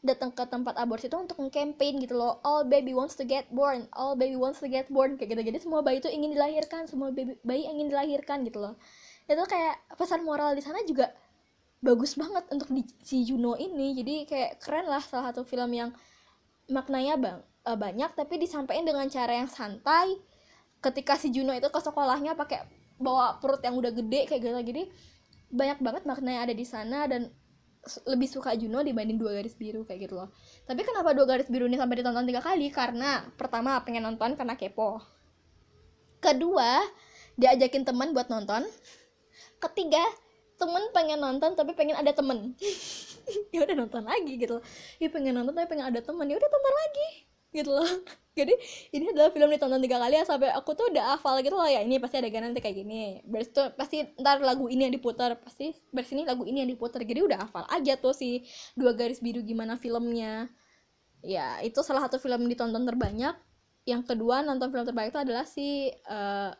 datang 0.00 0.32
ke 0.32 0.40
tempat 0.48 0.76
aborsi 0.80 1.08
itu 1.08 1.16
untuk 1.16 1.40
campaign 1.48 1.96
gitu 1.96 2.12
loh. 2.16 2.36
All 2.44 2.68
baby 2.68 2.92
wants 2.92 3.16
to 3.16 3.24
get 3.24 3.48
born 3.52 3.88
all 3.92 4.16
baby 4.16 4.36
wants 4.36 4.60
to 4.60 4.68
get 4.68 4.88
born 4.88 5.16
kayak 5.16 5.36
gitu. 5.36 5.42
Jadi 5.52 5.58
semua 5.64 5.84
bayi 5.84 6.00
itu 6.00 6.08
ingin 6.08 6.32
dilahirkan 6.32 6.88
semua 6.88 7.12
baby 7.12 7.36
bayi 7.44 7.68
ingin 7.68 7.92
dilahirkan 7.92 8.44
gitu 8.44 8.60
loh 8.60 8.76
itu 9.24 9.44
kayak 9.48 9.96
pesan 9.96 10.20
moral 10.20 10.52
di 10.52 10.60
sana 10.60 10.84
juga 10.84 11.08
bagus 11.84 12.16
banget 12.16 12.44
untuk 12.48 12.68
di, 12.72 12.84
si 13.04 13.24
Juno 13.28 13.56
ini. 13.60 13.92
Jadi 13.96 14.14
kayak 14.24 14.60
keren 14.60 14.88
lah 14.88 15.04
salah 15.04 15.32
satu 15.32 15.44
film 15.44 15.68
yang 15.72 15.90
maknanya 16.72 17.14
bang 17.20 17.38
uh, 17.68 17.76
banyak 17.76 18.10
tapi 18.16 18.40
disampaikan 18.40 18.88
dengan 18.88 19.06
cara 19.08 19.36
yang 19.36 19.48
santai. 19.48 20.16
Ketika 20.80 21.16
si 21.16 21.32
Juno 21.32 21.52
itu 21.56 21.68
ke 21.68 21.80
sekolahnya 21.80 22.36
pakai 22.36 22.64
bawa 23.00 23.40
perut 23.40 23.60
yang 23.64 23.76
udah 23.76 23.92
gede 23.92 24.28
kayak 24.28 24.40
gitu. 24.40 24.60
Jadi 24.72 24.82
banyak 25.54 25.78
banget 25.80 26.02
maknanya 26.04 26.50
ada 26.50 26.54
di 26.56 26.66
sana 26.66 27.08
dan 27.08 27.32
lebih 28.08 28.28
suka 28.28 28.56
Juno 28.56 28.80
dibanding 28.80 29.20
dua 29.20 29.36
garis 29.36 29.56
biru 29.56 29.84
kayak 29.84 30.08
gitu 30.08 30.16
loh. 30.16 30.32
Tapi 30.64 30.80
kenapa 30.84 31.12
dua 31.12 31.28
garis 31.28 31.48
biru 31.52 31.68
ini 31.68 31.76
sampai 31.76 32.00
ditonton 32.00 32.24
tiga 32.24 32.40
kali? 32.40 32.72
Karena 32.72 33.28
pertama 33.36 33.76
pengen 33.84 34.08
nonton 34.08 34.36
karena 34.36 34.56
kepo. 34.56 35.04
Kedua 36.20 36.80
diajakin 37.36 37.84
teman 37.84 38.16
buat 38.16 38.32
nonton 38.32 38.64
ketiga 39.70 40.02
temen 40.54 40.82
pengen 40.94 41.18
nonton 41.18 41.58
tapi 41.58 41.74
pengen 41.74 41.98
ada 41.98 42.12
temen. 42.14 42.54
Ya 43.56 43.64
udah 43.64 43.72
nonton 43.72 44.04
lagi 44.04 44.36
gitu 44.36 44.60
ya 45.00 45.08
pengen 45.08 45.32
nonton 45.32 45.56
tapi 45.56 45.64
pengen 45.64 45.88
ada 45.88 46.04
temen. 46.04 46.28
Ya 46.28 46.36
udah 46.36 46.50
tonton 46.52 46.74
lagi 46.76 47.08
gitu 47.54 47.70
loh. 47.70 47.88
Jadi 48.38 48.54
ini 48.90 49.14
adalah 49.14 49.30
film 49.30 49.48
ditonton 49.48 49.78
tiga 49.78 49.96
kali 50.02 50.18
ya 50.18 50.26
sampai 50.26 50.50
aku 50.50 50.74
tuh 50.74 50.90
udah 50.90 51.14
hafal 51.14 51.38
gitu 51.38 51.54
loh 51.54 51.70
ya 51.70 51.86
ini 51.86 52.02
pasti 52.02 52.18
ada 52.18 52.28
nanti 52.28 52.58
kayak 52.58 52.76
gini. 52.82 53.22
Berarti 53.24 53.50
tuh 53.54 53.66
pasti 53.78 54.02
ntar 54.18 54.42
lagu 54.42 54.66
ini 54.66 54.90
yang 54.90 54.94
diputar 54.94 55.38
pasti 55.38 55.72
berarti 55.94 56.12
ini 56.18 56.22
lagu 56.26 56.42
ini 56.44 56.66
yang 56.66 56.70
diputar. 56.74 57.00
Jadi 57.00 57.20
udah 57.22 57.38
hafal 57.46 57.64
aja 57.70 57.94
tuh 57.96 58.12
si 58.12 58.44
dua 58.74 58.92
garis 58.92 59.22
biru 59.22 59.40
gimana 59.40 59.78
filmnya. 59.78 60.50
Ya 61.24 61.62
itu 61.62 61.80
salah 61.80 62.04
satu 62.04 62.18
film 62.20 62.44
ditonton 62.50 62.84
terbanyak. 62.84 63.38
Yang 63.86 64.02
kedua 64.12 64.42
nonton 64.42 64.68
film 64.68 64.84
terbaik 64.84 65.14
itu 65.14 65.20
adalah 65.22 65.46
si 65.46 65.88
uh, 66.10 66.50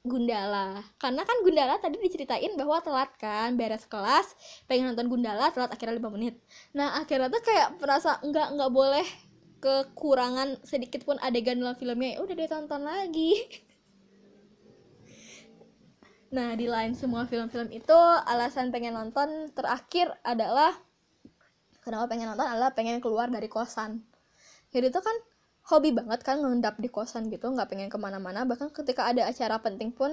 Gundala. 0.00 0.80
Karena 0.96 1.22
kan 1.28 1.36
Gundala 1.44 1.76
tadi 1.76 2.00
diceritain 2.00 2.56
bahwa 2.56 2.80
telat 2.80 3.12
kan 3.20 3.52
beres 3.60 3.84
kelas 3.84 4.32
pengen 4.64 4.92
nonton 4.92 5.12
Gundala 5.12 5.52
telat 5.52 5.68
akhirnya 5.68 6.00
5 6.00 6.16
menit. 6.16 6.40
Nah 6.72 6.96
akhirnya 6.96 7.28
tuh 7.28 7.44
kayak 7.44 7.76
merasa 7.76 8.16
nggak 8.24 8.48
nggak 8.56 8.72
boleh 8.72 9.06
kekurangan 9.60 10.56
sedikit 10.64 11.04
pun 11.04 11.20
adegan 11.20 11.60
dalam 11.60 11.76
filmnya. 11.76 12.16
Ya 12.16 12.18
udah 12.24 12.34
dia 12.36 12.48
tonton 12.48 12.82
lagi. 12.84 13.32
Nah 16.30 16.54
di 16.54 16.70
lain 16.70 16.94
semua 16.94 17.26
film-film 17.26 17.74
itu 17.74 17.98
alasan 18.22 18.70
pengen 18.70 18.94
nonton 18.94 19.50
terakhir 19.50 20.14
adalah 20.22 20.78
kenapa 21.82 22.06
pengen 22.06 22.30
nonton 22.30 22.46
adalah 22.46 22.70
pengen 22.70 23.02
keluar 23.02 23.26
dari 23.26 23.50
kosan. 23.50 24.06
Jadi 24.70 24.94
itu 24.94 25.00
kan 25.02 25.16
hobi 25.70 25.94
banget 25.94 26.20
kan 26.26 26.42
ngendap 26.42 26.76
di 26.82 26.90
kosan 26.90 27.30
gitu 27.30 27.46
nggak 27.46 27.70
pengen 27.70 27.88
ke 27.88 27.96
mana-mana. 27.96 28.42
Bahkan 28.42 28.74
ketika 28.74 29.06
ada 29.06 29.30
acara 29.30 29.62
penting 29.62 29.94
pun 29.94 30.10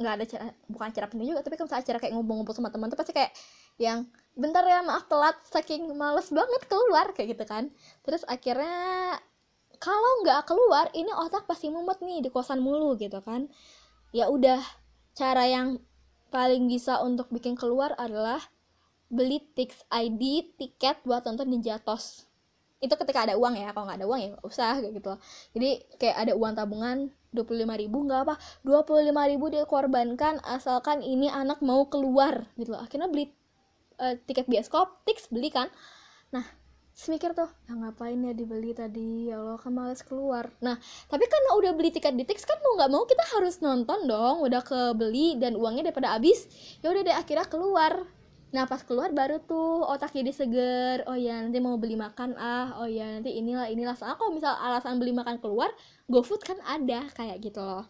nggak 0.00 0.14
ada 0.16 0.24
acara 0.24 0.44
bukan 0.70 0.86
acara 0.88 1.06
penting 1.12 1.26
juga 1.36 1.44
tapi 1.44 1.60
kan 1.60 1.68
acara 1.68 1.98
kayak 2.00 2.12
ngumpul-ngumpul 2.16 2.56
sama 2.56 2.72
teman 2.72 2.88
tuh 2.88 2.96
pasti 2.96 3.12
kayak 3.12 3.36
yang 3.76 4.08
bentar 4.32 4.64
ya 4.64 4.80
maaf 4.80 5.04
telat 5.12 5.36
saking 5.44 5.92
males 5.92 6.32
banget 6.32 6.62
keluar 6.70 7.12
kayak 7.12 7.36
gitu 7.36 7.44
kan. 7.44 7.68
Terus 8.06 8.22
akhirnya 8.24 9.18
kalau 9.82 10.22
nggak 10.24 10.46
keluar 10.46 10.86
ini 10.94 11.10
otak 11.12 11.44
pasti 11.50 11.68
mumet 11.68 11.98
nih 12.00 12.24
di 12.24 12.30
kosan 12.30 12.62
mulu 12.62 12.94
gitu 12.96 13.18
kan. 13.20 13.50
Ya 14.14 14.30
udah 14.30 14.62
cara 15.18 15.44
yang 15.50 15.82
paling 16.30 16.70
bisa 16.70 17.02
untuk 17.02 17.28
bikin 17.34 17.58
keluar 17.58 17.92
adalah 17.98 18.38
beli 19.10 19.42
Tix 19.58 19.82
ID 19.90 20.54
tiket 20.54 21.02
buat 21.02 21.26
nonton 21.26 21.50
di 21.50 21.58
Jatos 21.66 22.29
itu 22.80 22.94
ketika 22.96 23.28
ada 23.28 23.36
uang 23.36 23.60
ya 23.60 23.76
kalau 23.76 23.84
nggak 23.84 24.00
ada 24.00 24.08
uang 24.08 24.20
ya 24.24 24.28
nggak 24.32 24.44
usah 24.48 24.80
kayak 24.80 24.92
gitu 24.96 25.08
loh. 25.12 25.20
Jadi 25.52 25.70
kayak 26.00 26.16
ada 26.16 26.32
uang 26.32 26.52
tabungan 26.56 26.96
dua 27.30 27.44
puluh 27.44 27.62
lima 27.62 27.76
ribu 27.76 28.02
nggak 28.08 28.20
apa 28.24 28.34
dua 28.64 28.82
puluh 28.88 29.04
lima 29.04 29.28
ribu 29.28 29.52
dia 29.52 29.68
korbankan 29.68 30.40
asalkan 30.42 31.04
ini 31.04 31.28
anak 31.28 31.60
mau 31.60 31.86
keluar 31.92 32.48
gitu 32.56 32.72
loh. 32.72 32.80
Akhirnya 32.80 33.12
beli 33.12 33.28
uh, 34.00 34.16
tiket 34.24 34.48
bioskop 34.48 35.04
tiks 35.04 35.28
beli 35.28 35.52
kan. 35.52 35.68
Nah 36.32 36.42
semikir 36.90 37.32
tuh 37.32 37.48
ya 37.68 37.76
ngapain 37.76 38.16
ya 38.16 38.32
dibeli 38.32 38.72
tadi? 38.72 39.28
Ya 39.28 39.40
Allah 39.40 39.60
kan 39.60 39.76
males 39.76 40.00
keluar. 40.00 40.48
Nah 40.64 40.80
tapi 41.08 41.28
karena 41.28 41.60
udah 41.60 41.72
beli 41.76 41.92
tiket 41.92 42.16
di 42.16 42.24
Tix 42.24 42.48
kan 42.48 42.56
mau 42.64 42.80
nggak 42.80 42.90
mau 42.92 43.04
kita 43.04 43.24
harus 43.36 43.60
nonton 43.60 44.08
dong 44.08 44.40
udah 44.40 44.64
kebeli 44.64 45.36
dan 45.36 45.52
uangnya 45.52 45.92
daripada 45.92 46.16
habis 46.16 46.48
ya 46.80 46.88
udah 46.88 47.04
deh 47.04 47.16
akhirnya 47.16 47.44
keluar 47.44 48.08
Nah 48.50 48.66
pas 48.66 48.82
keluar 48.82 49.14
baru 49.14 49.38
tuh 49.46 49.86
otak 49.86 50.10
jadi 50.10 50.34
seger 50.34 51.06
Oh 51.06 51.14
ya 51.14 51.38
nanti 51.38 51.62
mau 51.62 51.78
beli 51.78 51.94
makan 51.94 52.34
ah. 52.34 52.74
Oh 52.82 52.88
ya 52.90 53.18
nanti 53.18 53.30
inilah 53.38 53.70
inilah. 53.70 53.94
Soalnya 53.94 54.18
kalau 54.18 54.34
misal 54.34 54.54
alasan 54.58 54.98
beli 54.98 55.14
makan 55.14 55.38
keluar 55.38 55.70
GoFood 56.10 56.42
kan 56.42 56.58
ada 56.66 57.06
kayak 57.14 57.38
gitu 57.46 57.62
loh. 57.62 57.86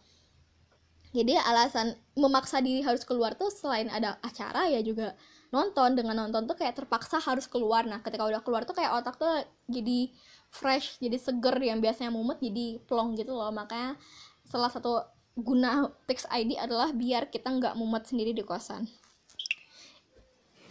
Jadi 1.11 1.35
alasan 1.35 1.97
memaksa 2.15 2.63
diri 2.63 2.85
harus 2.87 3.03
keluar 3.03 3.35
tuh 3.35 3.51
selain 3.51 3.91
ada 3.91 4.21
acara 4.21 4.69
ya 4.69 4.85
juga 4.85 5.17
nonton. 5.49 5.97
Dengan 5.97 6.29
nonton 6.29 6.45
tuh 6.45 6.57
kayak 6.61 6.77
terpaksa 6.77 7.17
harus 7.25 7.49
keluar. 7.49 7.89
Nah 7.89 8.05
ketika 8.05 8.29
udah 8.29 8.45
keluar 8.45 8.69
tuh 8.69 8.77
kayak 8.77 9.01
otak 9.01 9.17
tuh 9.17 9.33
jadi 9.65 10.13
fresh 10.53 11.01
Jadi 11.01 11.17
seger. 11.17 11.57
Yang 11.57 11.79
biasanya 11.89 12.11
mumet 12.13 12.37
jadi 12.45 12.85
plong 12.85 13.17
gitu 13.17 13.33
loh. 13.33 13.49
Makanya 13.49 13.97
salah 14.45 14.69
satu 14.69 15.01
guna 15.41 15.89
Tix 16.05 16.29
ID 16.29 16.61
adalah 16.61 16.93
biar 16.93 17.33
kita 17.33 17.49
nggak 17.49 17.75
mumet 17.81 18.05
sendiri 18.05 18.37
di 18.37 18.45
kosan 18.45 18.85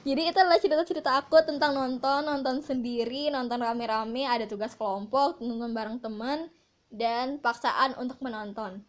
jadi 0.09 0.33
itu 0.33 0.37
adalah 0.41 0.57
cerita-cerita 0.57 1.21
aku 1.21 1.37
tentang 1.45 1.77
nonton 1.77 2.25
nonton 2.25 2.65
sendiri 2.65 3.29
nonton 3.29 3.61
rame-rame 3.61 4.25
ada 4.25 4.49
tugas 4.49 4.73
kelompok 4.73 5.37
nonton 5.37 5.69
bareng 5.69 6.01
teman 6.01 6.49
dan 6.89 7.37
paksaan 7.37 7.93
untuk 8.01 8.17
menonton. 8.19 8.81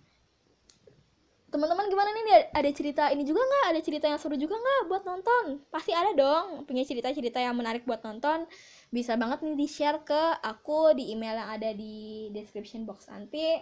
Teman-teman 1.51 1.91
gimana 1.91 2.15
nih? 2.15 2.55
Ada 2.55 2.71
cerita 2.71 3.05
ini 3.11 3.27
juga 3.27 3.43
nggak? 3.43 3.65
Ada 3.75 3.81
cerita 3.83 4.07
yang 4.07 4.23
seru 4.23 4.39
juga 4.39 4.55
nggak 4.55 4.87
buat 4.87 5.03
nonton? 5.03 5.45
Pasti 5.67 5.91
ada 5.91 6.15
dong. 6.15 6.63
Punya 6.63 6.87
cerita-cerita 6.87 7.43
yang 7.43 7.59
menarik 7.59 7.83
buat 7.83 8.01
nonton. 8.07 8.47
Bisa 8.95 9.19
banget 9.19 9.43
nih 9.43 9.59
di 9.59 9.67
share 9.67 9.99
ke 10.07 10.39
aku 10.41 10.95
di 10.95 11.11
email 11.11 11.43
yang 11.43 11.51
ada 11.51 11.71
di 11.75 12.31
description 12.31 12.87
box 12.87 13.11
nanti. 13.11 13.59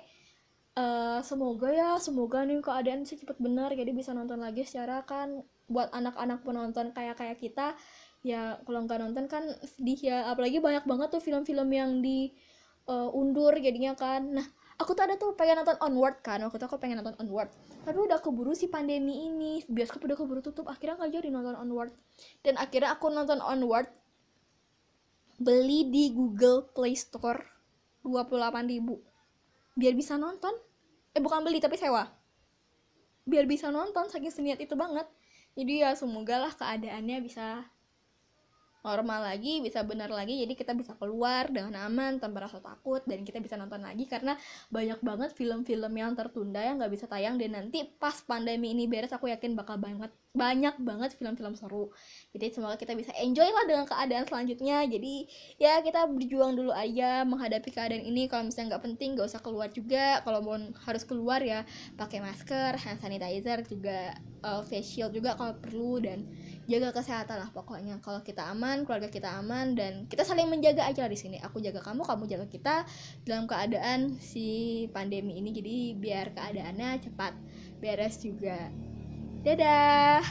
Uh, 0.78 1.18
semoga 1.26 1.74
ya 1.74 1.98
semoga 1.98 2.44
nih 2.44 2.60
keadaan 2.60 3.08
sih 3.08 3.16
cepet 3.16 3.40
benar. 3.40 3.72
Jadi 3.72 3.90
bisa 3.96 4.12
nonton 4.12 4.36
lagi 4.44 4.68
secara 4.68 5.00
kan 5.08 5.40
buat 5.68 5.92
anak-anak 5.92 6.42
penonton 6.42 6.90
kayak 6.96 7.20
kayak 7.20 7.36
kita 7.38 7.76
ya 8.26 8.58
kalau 8.66 8.82
nggak 8.84 8.98
nonton 8.98 9.24
kan 9.30 9.44
sedih 9.62 10.00
ya. 10.00 10.18
Apalagi 10.32 10.58
banyak 10.58 10.84
banget 10.88 11.08
tuh 11.12 11.22
film-film 11.22 11.68
yang 11.70 12.00
di 12.02 12.32
uh, 12.88 13.12
undur 13.12 13.52
jadinya 13.54 13.94
kan. 13.94 14.24
Nah 14.32 14.46
aku 14.80 14.96
tuh 14.96 15.04
ada 15.04 15.14
tuh 15.20 15.36
pengen 15.36 15.62
nonton 15.62 15.76
onward 15.78 16.24
kan 16.24 16.40
waktu 16.42 16.56
itu 16.56 16.66
aku 16.66 16.80
pengen 16.80 17.04
nonton 17.04 17.14
onward. 17.20 17.52
Tapi 17.84 17.98
udah 17.98 18.18
keburu 18.18 18.56
si 18.56 18.66
pandemi 18.66 19.28
ini 19.28 19.62
bioskop 19.68 20.02
udah 20.02 20.16
keburu 20.16 20.40
tutup 20.40 20.66
akhirnya 20.66 21.04
nggak 21.04 21.12
jadi 21.20 21.28
nonton 21.30 21.54
onward. 21.54 21.92
Dan 22.42 22.56
akhirnya 22.56 22.96
aku 22.96 23.12
nonton 23.12 23.38
onward 23.44 23.90
beli 25.38 25.86
di 25.86 26.10
Google 26.10 26.66
Play 26.74 26.98
Store 26.98 27.38
28 28.02 28.72
ribu. 28.72 28.98
Biar 29.78 29.94
bisa 29.94 30.18
nonton. 30.18 30.50
Eh 31.14 31.22
bukan 31.22 31.44
beli 31.46 31.62
tapi 31.62 31.78
sewa. 31.78 32.06
Biar 33.28 33.44
bisa 33.44 33.68
nonton 33.68 34.08
saking 34.08 34.32
seniat 34.32 34.58
itu 34.58 34.72
banget 34.72 35.04
jadi 35.58 35.72
ya 35.82 35.90
semoga 35.98 36.38
lah 36.38 36.54
keadaannya 36.54 37.18
bisa 37.18 37.66
normal 38.86 39.20
lagi 39.34 39.60
bisa 39.60 39.82
benar 39.82 40.08
lagi. 40.08 40.38
Jadi 40.40 40.54
kita 40.54 40.72
bisa 40.72 40.94
keluar 40.96 41.50
dengan 41.50 41.74
aman 41.84 42.16
tanpa 42.22 42.46
rasa 42.46 42.62
takut 42.62 43.02
dan 43.04 43.26
kita 43.26 43.42
bisa 43.42 43.58
nonton 43.58 43.82
lagi. 43.82 44.06
Karena 44.06 44.38
banyak 44.70 45.02
banget 45.02 45.30
film-film 45.34 45.92
yang 45.92 46.14
tertunda 46.14 46.62
yang 46.62 46.80
nggak 46.80 46.92
bisa 46.94 47.06
tayang. 47.10 47.36
Dan 47.36 47.58
nanti 47.58 47.84
pas 47.98 48.16
pandemi 48.24 48.72
ini 48.72 48.86
beres 48.88 49.12
aku 49.12 49.28
yakin 49.28 49.58
bakal 49.58 49.76
banget 49.76 50.14
banyak 50.36 50.76
banget 50.84 51.16
film-film 51.16 51.56
seru. 51.56 51.88
Jadi 52.36 52.52
semoga 52.52 52.76
kita 52.76 52.92
bisa 52.92 53.10
enjoy 53.16 53.48
lah 53.48 53.64
dengan 53.64 53.88
keadaan 53.88 54.28
selanjutnya. 54.28 54.84
Jadi 54.84 55.24
ya 55.56 55.80
kita 55.80 56.04
berjuang 56.04 56.52
dulu 56.52 56.70
aja 56.70 57.24
menghadapi 57.24 57.72
keadaan 57.72 58.04
ini. 58.04 58.28
Kalau 58.28 58.44
misalnya 58.44 58.76
nggak 58.76 58.84
penting 58.92 59.16
nggak 59.16 59.28
usah 59.28 59.40
keluar 59.40 59.72
juga. 59.72 60.20
Kalau 60.22 60.44
mau 60.44 60.60
harus 60.84 61.02
keluar 61.08 61.40
ya 61.40 61.64
pakai 61.96 62.20
masker 62.20 62.76
hand 62.76 63.00
sanitizer 63.00 63.64
juga 63.64 64.14
uh, 64.44 64.60
face 64.62 65.00
shield 65.00 65.16
juga 65.16 65.32
kalau 65.34 65.56
perlu. 65.56 65.98
Dan 66.04 66.28
jaga 66.68 66.92
kesehatan 66.92 67.40
lah 67.40 67.50
pokoknya. 67.50 67.96
Kalau 68.04 68.20
kita 68.20 68.52
aman 68.52 68.84
keluarga 68.84 69.08
kita 69.08 69.32
aman 69.40 69.72
dan 69.72 70.04
kita 70.12 70.28
saling 70.28 70.46
menjaga 70.46 70.84
aja 70.84 71.08
di 71.08 71.16
sini. 71.16 71.40
Aku 71.40 71.58
jaga 71.64 71.80
kamu 71.80 72.04
kamu 72.04 72.24
jaga 72.28 72.46
kita 72.46 72.76
dalam 73.24 73.48
keadaan 73.48 74.20
si 74.20 74.86
pandemi 74.92 75.40
ini. 75.40 75.56
Jadi 75.56 75.76
biar 75.96 76.36
keadaannya 76.36 77.00
cepat 77.00 77.32
beres 77.80 78.20
juga 78.20 78.68
dadah 79.44 80.22